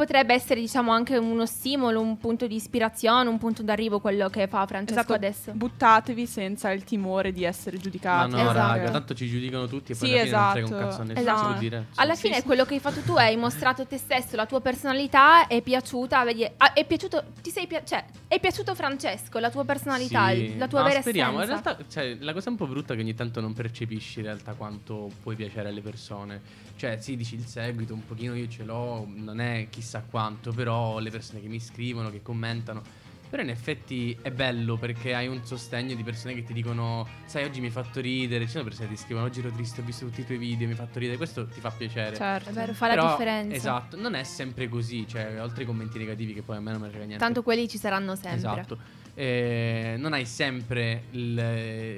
potrebbe 0.00 0.32
essere 0.32 0.60
diciamo 0.60 0.92
anche 0.92 1.18
uno 1.18 1.44
stimolo, 1.44 2.00
un 2.00 2.16
punto 2.16 2.46
di 2.46 2.54
ispirazione, 2.54 3.28
un 3.28 3.36
punto 3.36 3.62
d'arrivo 3.62 4.00
quello 4.00 4.30
che 4.30 4.46
fa 4.48 4.64
Francesco 4.64 4.98
Esatto, 5.00 5.12
adesso. 5.12 5.52
buttatevi 5.52 6.26
senza 6.26 6.70
il 6.70 6.84
timore 6.84 7.32
di 7.32 7.44
essere 7.44 7.76
Ma 7.76 7.82
giudicati. 7.82 8.30
no, 8.30 8.40
Esatto. 8.40 8.56
raga, 8.56 8.90
tanto 8.90 9.12
ci 9.14 9.28
giudicano 9.28 9.66
tutti 9.66 9.92
e 9.92 9.96
poi 9.96 10.08
Sì, 10.08 10.14
alla 10.14 10.22
fine 10.24 10.30
non 10.40 10.50
frega 10.52 10.66
un 10.66 10.72
esatto. 10.72 10.88
cazzo 10.88 11.00
a 11.02 11.04
nessuno, 11.04 11.30
Esatto. 11.36 11.58
dire. 11.58 11.86
Sì. 11.90 12.00
Alla 12.00 12.14
Sì, 12.14 12.20
fine 12.22 12.34
sì. 12.36 12.42
quello 12.44 12.64
che 12.64 12.74
hai 12.74 12.80
fatto 12.80 13.00
tu 13.02 13.12
hai 13.12 13.36
mostrato 13.36 13.86
te 13.86 13.98
stesso, 13.98 14.36
la 14.36 14.46
tua 14.46 14.60
personalità 14.62 15.46
è 15.46 15.60
piaciuta, 15.60 16.24
vedi, 16.24 16.44
ah, 16.56 16.72
è 16.72 16.86
piaciuto, 16.86 17.22
ti 17.42 17.50
sei 17.50 17.66
pia- 17.66 17.84
cioè, 17.84 18.02
è 18.26 18.40
piaciuto 18.40 18.74
Francesco, 18.74 19.38
la 19.38 19.50
tua 19.50 19.66
personalità, 19.66 20.30
Sì, 20.30 20.56
la 20.56 20.66
tua 20.66 20.80
ma 20.80 20.88
vera 20.88 21.00
speriamo. 21.02 21.40
essenza. 21.42 21.56
In 21.58 21.62
realtà, 21.76 21.84
cioè, 21.90 22.16
la 22.20 22.32
cosa 22.32 22.48
un 22.48 22.56
po' 22.56 22.66
brutta 22.66 22.94
è 22.94 22.96
che 22.96 23.02
ogni 23.02 23.14
tanto 23.14 23.40
non 23.42 23.52
percepisci 23.52 24.20
in 24.20 24.24
realtà 24.24 24.54
quanto 24.54 25.10
puoi 25.22 25.36
piacere 25.36 25.68
alle 25.68 25.82
persone. 25.82 26.40
Cioè, 26.80 26.96
sì, 26.98 27.14
dici 27.14 27.34
il 27.34 27.44
seguito, 27.44 27.92
un 27.92 28.06
pochino 28.06 28.34
io 28.34 28.48
ce 28.48 28.64
l'ho, 28.64 29.06
non 29.06 29.38
è 29.38 29.66
chissà 29.68 29.89
quanto, 29.98 30.52
però 30.52 30.98
le 31.00 31.10
persone 31.10 31.40
che 31.40 31.48
mi 31.48 31.58
scrivono, 31.60 32.10
che 32.10 32.22
commentano, 32.22 32.82
Però 33.30 33.42
in 33.42 33.48
effetti 33.48 34.18
è 34.22 34.32
bello 34.32 34.76
perché 34.76 35.14
hai 35.14 35.28
un 35.28 35.44
sostegno 35.44 35.94
di 35.94 36.02
persone 36.02 36.34
che 36.34 36.42
ti 36.42 36.52
dicono 36.52 37.06
sai 37.26 37.44
oggi 37.44 37.60
mi 37.60 37.66
hai 37.66 37.72
fatto 37.72 38.00
ridere, 38.00 38.44
ci 38.46 38.50
sono 38.50 38.64
persone 38.64 38.88
che 38.88 38.94
ti 38.94 39.00
scrivono 39.00 39.26
oggi 39.26 39.38
ero 39.38 39.52
triste, 39.52 39.80
ho 39.82 39.84
visto 39.84 40.04
tutti 40.04 40.22
i 40.22 40.26
tuoi 40.26 40.36
video, 40.38 40.66
mi 40.66 40.72
hai 40.72 40.78
fatto 40.78 40.98
ridere, 40.98 41.16
questo 41.16 41.46
ti 41.46 41.60
fa 41.60 41.70
piacere. 41.70 42.16
Certo. 42.16 42.50
È 42.50 42.52
vero, 42.52 42.74
fa 42.74 42.88
la 42.88 42.94
Però, 42.94 43.10
differenza. 43.10 43.54
Esatto, 43.54 43.96
non 43.96 44.14
è 44.14 44.24
sempre 44.24 44.68
così, 44.68 45.06
cioè 45.06 45.40
oltre 45.40 45.60
ai 45.60 45.66
commenti 45.66 45.96
negativi 45.96 46.34
che 46.34 46.42
poi 46.42 46.56
a 46.56 46.60
me 46.60 46.72
non 46.72 46.80
ne 46.80 46.88
frega 46.88 47.04
niente. 47.04 47.24
Tanto 47.24 47.44
quelli 47.44 47.68
ci 47.68 47.78
saranno 47.78 48.16
sempre. 48.16 48.36
Esatto. 48.36 48.78
Eh, 49.14 49.94
non 49.96 50.12
hai 50.12 50.26
sempre 50.26 51.04
il 51.12 51.40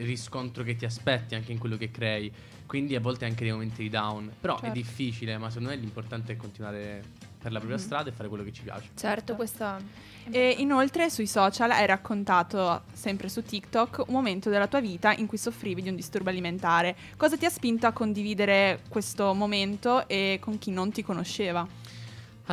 riscontro 0.02 0.62
che 0.64 0.76
ti 0.76 0.84
aspetti 0.84 1.34
anche 1.34 1.50
in 1.50 1.56
quello 1.56 1.78
che 1.78 1.90
crei. 1.90 2.30
Quindi 2.66 2.94
a 2.94 3.00
volte 3.00 3.24
anche 3.24 3.42
dei 3.42 3.52
momenti 3.52 3.82
di 3.82 3.88
down. 3.88 4.30
Però 4.38 4.56
è 4.56 4.60
Certo. 4.60 4.74
difficile, 4.74 5.38
ma 5.38 5.48
secondo 5.48 5.70
me 5.70 5.76
l'importante 5.76 6.32
è 6.32 6.36
continuare 6.36 7.02
per 7.42 7.50
la 7.52 7.58
propria 7.58 7.78
Mhm. 7.78 7.84
strada 7.84 8.08
e 8.08 8.12
fare 8.12 8.28
quello 8.28 8.44
che 8.44 8.52
ci 8.52 8.62
piace. 8.62 8.88
Certo, 8.94 9.34
questo 9.34 10.10
E 10.30 10.54
inoltre 10.58 11.10
sui 11.10 11.26
social 11.26 11.72
hai 11.72 11.84
raccontato, 11.84 12.82
sempre 12.92 13.28
su 13.28 13.42
TikTok, 13.42 14.04
un 14.06 14.14
momento 14.14 14.50
della 14.50 14.68
tua 14.68 14.80
vita 14.80 15.12
in 15.12 15.26
cui 15.26 15.36
soffrivi 15.36 15.82
di 15.82 15.88
un 15.88 15.96
disturbo 15.96 16.30
alimentare. 16.30 16.94
Cosa 17.16 17.36
ti 17.36 17.44
ha 17.44 17.50
spinto 17.50 17.88
a 17.88 17.92
condividere 17.92 18.82
questo 18.88 19.34
momento 19.34 20.06
e 20.06 20.38
con 20.40 20.58
chi 20.58 20.70
non 20.70 20.92
ti 20.92 21.02
conosceva? 21.02 21.66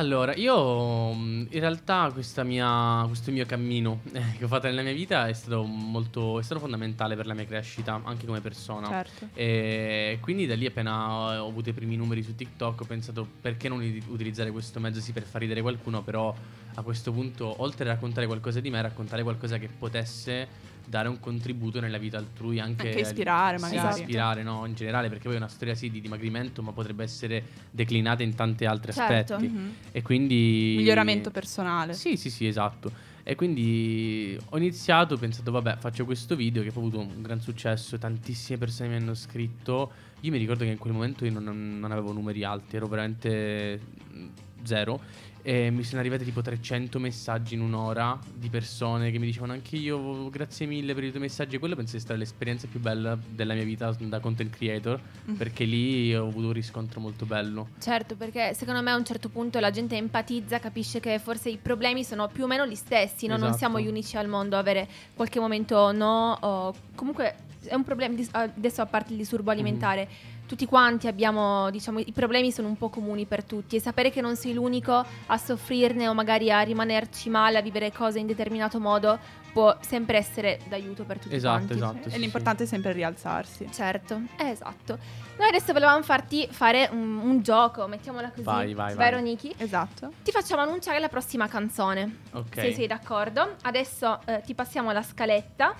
Allora, 0.00 0.34
io 0.34 1.12
mh, 1.12 1.48
in 1.50 1.60
realtà 1.60 2.08
questa 2.10 2.42
mia, 2.42 3.04
questo 3.06 3.30
mio 3.30 3.44
cammino 3.44 4.00
eh, 4.12 4.32
che 4.38 4.44
ho 4.44 4.48
fatto 4.48 4.66
nella 4.66 4.80
mia 4.80 4.94
vita 4.94 5.28
è 5.28 5.32
stato 5.34 5.62
molto 5.64 6.38
è 6.38 6.42
stato 6.42 6.58
fondamentale 6.58 7.16
per 7.16 7.26
la 7.26 7.34
mia 7.34 7.44
crescita, 7.44 8.00
anche 8.02 8.24
come 8.24 8.40
persona. 8.40 8.88
Certo. 8.88 9.28
E 9.34 10.16
quindi 10.22 10.46
da 10.46 10.54
lì 10.54 10.64
appena 10.64 11.42
ho 11.42 11.46
avuto 11.46 11.68
i 11.68 11.74
primi 11.74 11.96
numeri 11.96 12.22
su 12.22 12.34
TikTok 12.34 12.80
ho 12.80 12.84
pensato 12.86 13.28
perché 13.42 13.68
non 13.68 13.80
ut- 13.80 14.06
utilizzare 14.08 14.50
questo 14.50 14.80
mezzo 14.80 15.00
sì 15.00 15.12
per 15.12 15.24
far 15.24 15.42
ridere 15.42 15.60
qualcuno, 15.60 16.00
però 16.02 16.34
a 16.74 16.82
questo 16.82 17.12
punto 17.12 17.56
oltre 17.58 17.90
a 17.90 17.92
raccontare 17.92 18.26
qualcosa 18.26 18.60
di 18.60 18.70
me, 18.70 18.80
raccontare 18.80 19.22
qualcosa 19.22 19.58
che 19.58 19.68
potesse 19.68 20.48
dare 20.90 21.08
un 21.08 21.20
contributo 21.20 21.78
nella 21.78 21.98
vita 21.98 22.18
altrui, 22.18 22.58
anche, 22.58 22.88
Anche 22.88 23.00
ispirare, 23.00 23.58
Sì, 23.58 23.76
magari. 23.76 24.00
ispirare, 24.00 24.42
no, 24.42 24.66
in 24.66 24.74
generale, 24.74 25.08
perché 25.08 25.24
poi 25.24 25.34
è 25.34 25.36
una 25.36 25.46
storia 25.46 25.76
sì 25.76 25.88
di 25.88 26.00
dimagrimento, 26.00 26.62
ma 26.62 26.72
potrebbe 26.72 27.04
essere 27.04 27.44
declinata 27.70 28.24
in 28.24 28.34
tanti 28.34 28.64
altri 28.64 28.92
Certo. 28.92 29.34
aspetti. 29.34 29.48
Mhm. 29.52 29.74
E 29.92 30.02
quindi 30.02 30.74
Miglioramento 30.76 31.30
personale. 31.30 31.94
Sì, 31.94 32.16
sì, 32.16 32.28
sì, 32.28 32.48
esatto. 32.48 32.90
E 33.22 33.36
quindi 33.36 34.36
ho 34.48 34.56
iniziato, 34.56 35.14
ho 35.14 35.16
pensato, 35.16 35.52
vabbè, 35.52 35.76
faccio 35.76 36.04
questo 36.04 36.34
video 36.34 36.62
che 36.62 36.68
ha 36.68 36.72
avuto 36.72 36.98
un 36.98 37.22
gran 37.22 37.40
successo, 37.40 37.96
tantissime 37.96 38.58
persone 38.58 38.88
mi 38.88 38.96
hanno 38.96 39.14
scritto. 39.14 39.92
Io 40.22 40.32
mi 40.32 40.38
ricordo 40.38 40.64
che 40.64 40.70
in 40.70 40.78
quel 40.78 40.92
momento 40.92 41.24
io 41.24 41.38
non, 41.38 41.78
non 41.78 41.92
avevo 41.92 42.12
numeri 42.12 42.42
alti, 42.42 42.74
ero 42.74 42.88
veramente 42.88 43.78
mm, 44.12 44.26
zero. 44.64 45.00
E 45.42 45.70
mi 45.70 45.82
sono 45.84 46.00
arrivati 46.00 46.24
tipo 46.24 46.42
300 46.42 46.98
messaggi 46.98 47.54
in 47.54 47.60
un'ora 47.62 48.18
di 48.34 48.48
persone 48.50 49.10
che 49.10 49.18
mi 49.18 49.26
dicevano 49.26 49.52
anche 49.52 49.76
io 49.76 50.28
grazie 50.28 50.66
mille 50.66 50.92
per 50.94 51.04
i 51.04 51.08
tuoi 51.10 51.22
messaggi. 51.22 51.56
E 51.56 51.58
quello 51.58 51.74
penso 51.74 51.92
sia 51.92 52.00
stata 52.00 52.18
l'esperienza 52.18 52.66
più 52.70 52.78
bella 52.80 53.16
della 53.28 53.54
mia 53.54 53.64
vita 53.64 53.90
da 53.98 54.20
content 54.20 54.50
creator, 54.54 55.00
Mm. 55.30 55.34
perché 55.34 55.64
lì 55.64 56.14
ho 56.14 56.26
avuto 56.26 56.46
un 56.48 56.52
riscontro 56.52 57.00
molto 57.00 57.24
bello. 57.24 57.68
Certo, 57.80 58.16
perché 58.16 58.52
secondo 58.54 58.82
me 58.82 58.90
a 58.90 58.96
un 58.96 59.04
certo 59.04 59.28
punto 59.28 59.58
la 59.60 59.70
gente 59.70 59.96
empatizza, 59.96 60.58
capisce 60.58 61.00
che 61.00 61.18
forse 61.18 61.48
i 61.50 61.56
problemi 61.56 62.04
sono 62.04 62.28
più 62.28 62.44
o 62.44 62.46
meno 62.46 62.66
gli 62.66 62.74
stessi, 62.74 63.26
no? 63.26 63.34
non 63.34 63.44
Esatto. 63.44 63.58
siamo 63.58 63.80
gli 63.80 63.86
unici 63.86 64.16
al 64.16 64.28
mondo 64.28 64.56
a 64.56 64.58
avere 64.58 64.88
qualche 65.14 65.40
momento 65.40 65.92
no, 65.92 66.36
o 66.40 66.74
comunque 66.94 67.34
è 67.64 67.74
un 67.74 67.84
problema, 67.84 68.14
dis- 68.14 68.30
adesso 68.32 68.80
a 68.82 68.86
parte 68.86 69.12
il 69.12 69.18
disturbo 69.18 69.50
alimentare, 69.50 70.08
tutti 70.50 70.66
quanti 70.66 71.06
abbiamo, 71.06 71.70
diciamo, 71.70 72.00
i 72.00 72.10
problemi 72.10 72.50
sono 72.50 72.66
un 72.66 72.76
po' 72.76 72.88
comuni 72.88 73.24
per 73.24 73.44
tutti 73.44 73.76
e 73.76 73.80
sapere 73.80 74.10
che 74.10 74.20
non 74.20 74.34
sei 74.34 74.52
l'unico 74.52 75.06
a 75.26 75.38
soffrirne 75.38 76.08
o 76.08 76.12
magari 76.12 76.50
a 76.50 76.58
rimanerci 76.62 77.30
male, 77.30 77.58
a 77.58 77.60
vivere 77.60 77.92
cose 77.92 78.18
in 78.18 78.26
determinato 78.26 78.80
modo, 78.80 79.16
può 79.52 79.76
sempre 79.80 80.18
essere 80.18 80.58
d'aiuto 80.68 81.04
per 81.04 81.20
tutti 81.20 81.32
Esatto, 81.36 81.56
quanti. 81.58 81.72
esatto. 81.74 82.08
E 82.08 82.10
sì, 82.10 82.18
l'importante 82.18 82.64
è 82.64 82.66
sempre 82.66 82.90
rialzarsi. 82.90 83.68
Certo, 83.72 84.22
eh, 84.38 84.48
esatto. 84.48 84.98
Noi 85.38 85.46
adesso 85.48 85.72
volevamo 85.72 86.02
farti 86.02 86.48
fare 86.50 86.88
un, 86.90 87.18
un 87.18 87.40
gioco, 87.42 87.86
mettiamola 87.86 88.30
così. 88.30 88.42
Vai, 88.42 88.74
vai, 88.74 88.92
vai. 88.96 89.08
Vero 89.08 89.22
Niki? 89.22 89.54
Esatto. 89.56 90.10
Ti 90.24 90.32
facciamo 90.32 90.62
annunciare 90.62 90.98
la 90.98 91.08
prossima 91.08 91.46
canzone. 91.46 92.16
sì. 92.28 92.36
Ok. 92.36 92.54
Se 92.60 92.72
sei 92.74 92.88
d'accordo. 92.88 93.54
Adesso 93.62 94.18
eh, 94.24 94.42
ti 94.44 94.54
passiamo 94.56 94.90
la 94.90 95.02
scaletta 95.02 95.74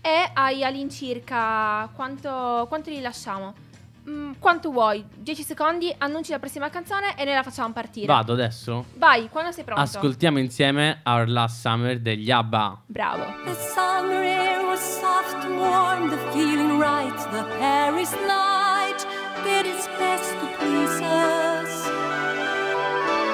e 0.00 0.30
hai 0.34 0.64
all'incirca 0.64 1.88
quanto, 1.94 2.64
quanto 2.68 2.90
li 2.90 3.00
lasciamo? 3.00 3.66
Mm, 4.08 4.32
quanto 4.38 4.70
vuoi? 4.70 5.04
10 5.16 5.42
secondi, 5.42 5.94
annunci 5.98 6.30
la 6.30 6.38
prossima 6.38 6.70
canzone 6.70 7.14
e 7.16 7.24
noi 7.24 7.34
la 7.34 7.42
facciamo 7.42 7.72
partire. 7.74 8.06
Vado 8.06 8.32
adesso? 8.32 8.86
Vai, 8.94 9.28
quando 9.28 9.52
sei 9.52 9.64
pronto? 9.64 9.82
Ascoltiamo 9.82 10.38
insieme 10.38 11.00
Our 11.04 11.28
Last 11.28 11.60
Summer 11.60 12.00
degli 12.00 12.30
ABBA. 12.30 12.82
Bravo. 12.86 13.24
The 13.44 13.54
summer 13.54 14.22
air 14.22 14.64
was 14.64 14.80
soft 14.80 15.44
and 15.44 15.58
warm, 15.58 16.08
the 16.08 16.16
feeling 16.32 16.80
right. 16.80 17.14
The 17.30 17.44
Paris 17.58 18.12
night 18.26 19.06
did 19.44 19.66
its 19.66 19.86
best 19.98 20.32
to 20.38 20.46
please 20.58 21.00
us. 21.02 21.86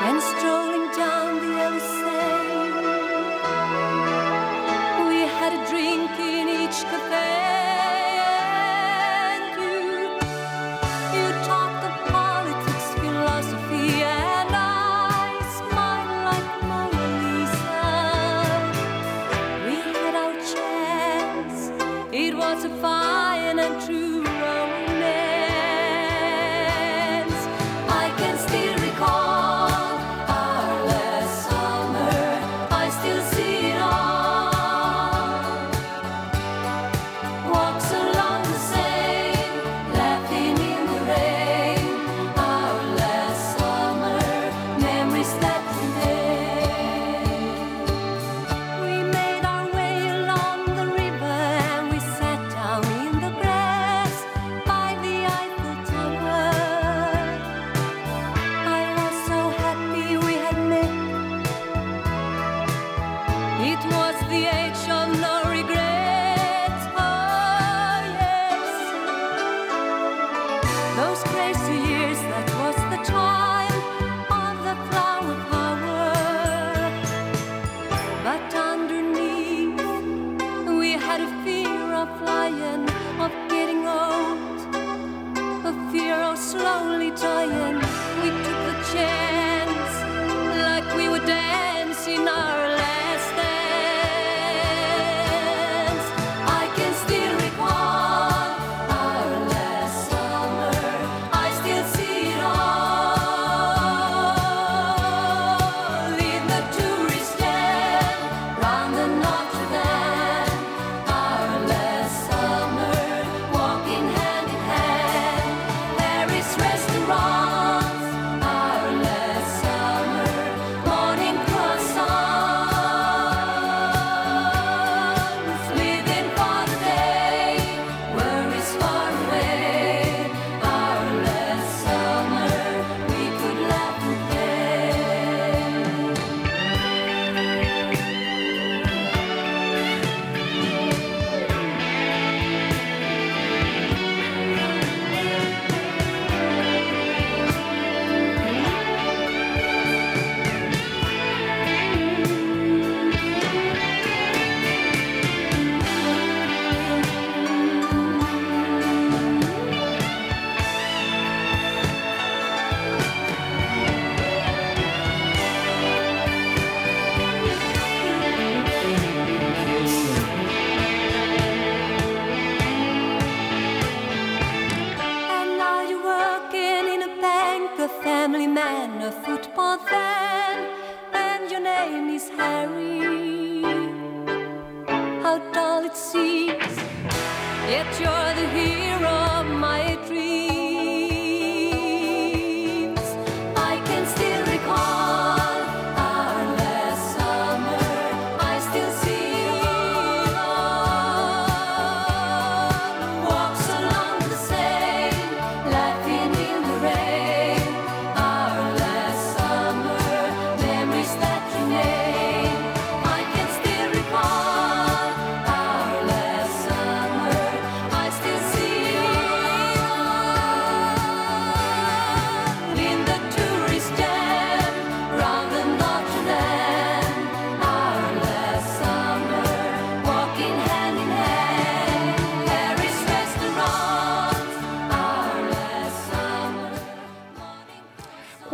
And 0.03 0.21
strolling 0.21 0.91
down 0.97 1.39
the 1.39 1.63
Elysee, 1.63 2.73
we 5.09 5.25
had 5.39 5.53
a 5.53 5.65
drink 5.71 6.11
in 6.19 6.49
each 6.49 6.83
cafe. 6.91 7.34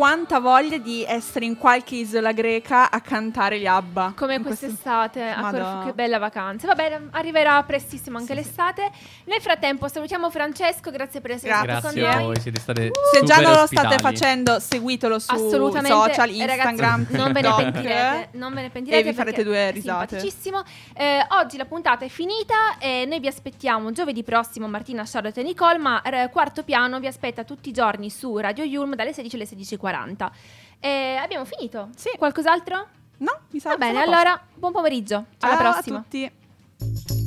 Quanta 0.01 0.39
voglia 0.39 0.79
di 0.79 1.03
essere 1.07 1.45
in 1.45 1.55
qualche 1.59 1.93
isola 1.93 2.31
greca 2.31 2.89
a 2.89 3.01
cantare 3.01 3.59
gli 3.59 3.67
ABBA. 3.67 4.13
Come 4.15 4.41
questo- 4.41 4.65
quest'estate 4.65 5.29
a. 5.29 5.51
Corfu, 5.51 5.85
che 5.85 5.93
bella 5.93 6.17
vacanza. 6.17 6.65
Vabbè, 6.65 7.01
arriverà 7.11 7.61
prestissimo 7.61 8.17
anche 8.17 8.33
l'estate. 8.33 8.89
Nel 9.25 9.39
frattempo 9.41 9.87
salutiamo 9.87 10.31
Francesco, 10.31 10.89
grazie 10.89 11.21
per 11.21 11.29
essere 11.33 11.51
Grazie. 11.51 11.69
stato 11.69 11.85
con 11.85 11.93
Grazie 11.93 12.09
a 12.09 12.15
noi. 12.15 12.25
voi, 12.33 12.41
siete 12.41 12.59
state 12.59 12.91
Se 13.13 13.23
già 13.25 13.35
non 13.41 13.51
lo 13.53 13.61
ospitali. 13.61 13.87
state 13.89 14.01
facendo, 14.01 14.59
seguitelo 14.59 15.19
su 15.19 15.35
social, 15.35 16.29
Eh, 16.31 16.45
ragazzi, 16.47 16.69
Instagram, 16.69 17.05
non 17.11 17.31
ve 17.31 17.41
ne 17.41 17.53
pentirete, 17.55 18.29
non 18.31 18.53
ve 18.55 18.61
ne 18.63 18.69
pentirete 18.71 19.07
E 19.07 19.11
vi 19.11 19.15
farete 19.15 19.43
due 19.43 19.69
risate. 19.69 20.07
simpaticissimo. 20.17 20.63
Eh, 20.95 21.23
oggi 21.29 21.57
la 21.57 21.65
puntata 21.65 22.03
è 22.05 22.07
finita 22.09 22.55
e 22.79 23.05
noi 23.07 23.19
vi 23.19 23.27
aspettiamo 23.27 23.91
giovedì 23.91 24.23
prossimo 24.23 24.67
Martina, 24.67 25.03
Charlotte 25.05 25.41
e 25.41 25.43
Nicole, 25.43 25.77
ma 25.77 26.01
eh, 26.01 26.27
quarto 26.31 26.63
piano 26.63 26.99
vi 26.99 27.05
aspetta 27.05 27.43
tutti 27.43 27.69
i 27.69 27.71
giorni 27.71 28.09
su 28.09 28.35
Radio 28.37 28.63
Yulm 28.63 28.95
dalle 28.95 29.13
16 29.13 29.35
alle 29.35 29.45
16.40. 29.45 29.89
40. 29.91 30.31
E 30.79 31.17
abbiamo 31.21 31.45
finito. 31.45 31.89
Sì. 31.95 32.11
Qualcos'altro? 32.17 32.87
No, 33.17 33.39
mi 33.51 33.59
sa. 33.59 33.69
Va 33.69 33.77
bene, 33.77 34.01
allora 34.01 34.41
buon 34.55 34.71
pomeriggio. 34.71 35.25
Ciao 35.37 35.51
Alla 35.51 35.71
prossima. 35.71 35.97
a 35.97 36.01
tutti. 36.01 37.20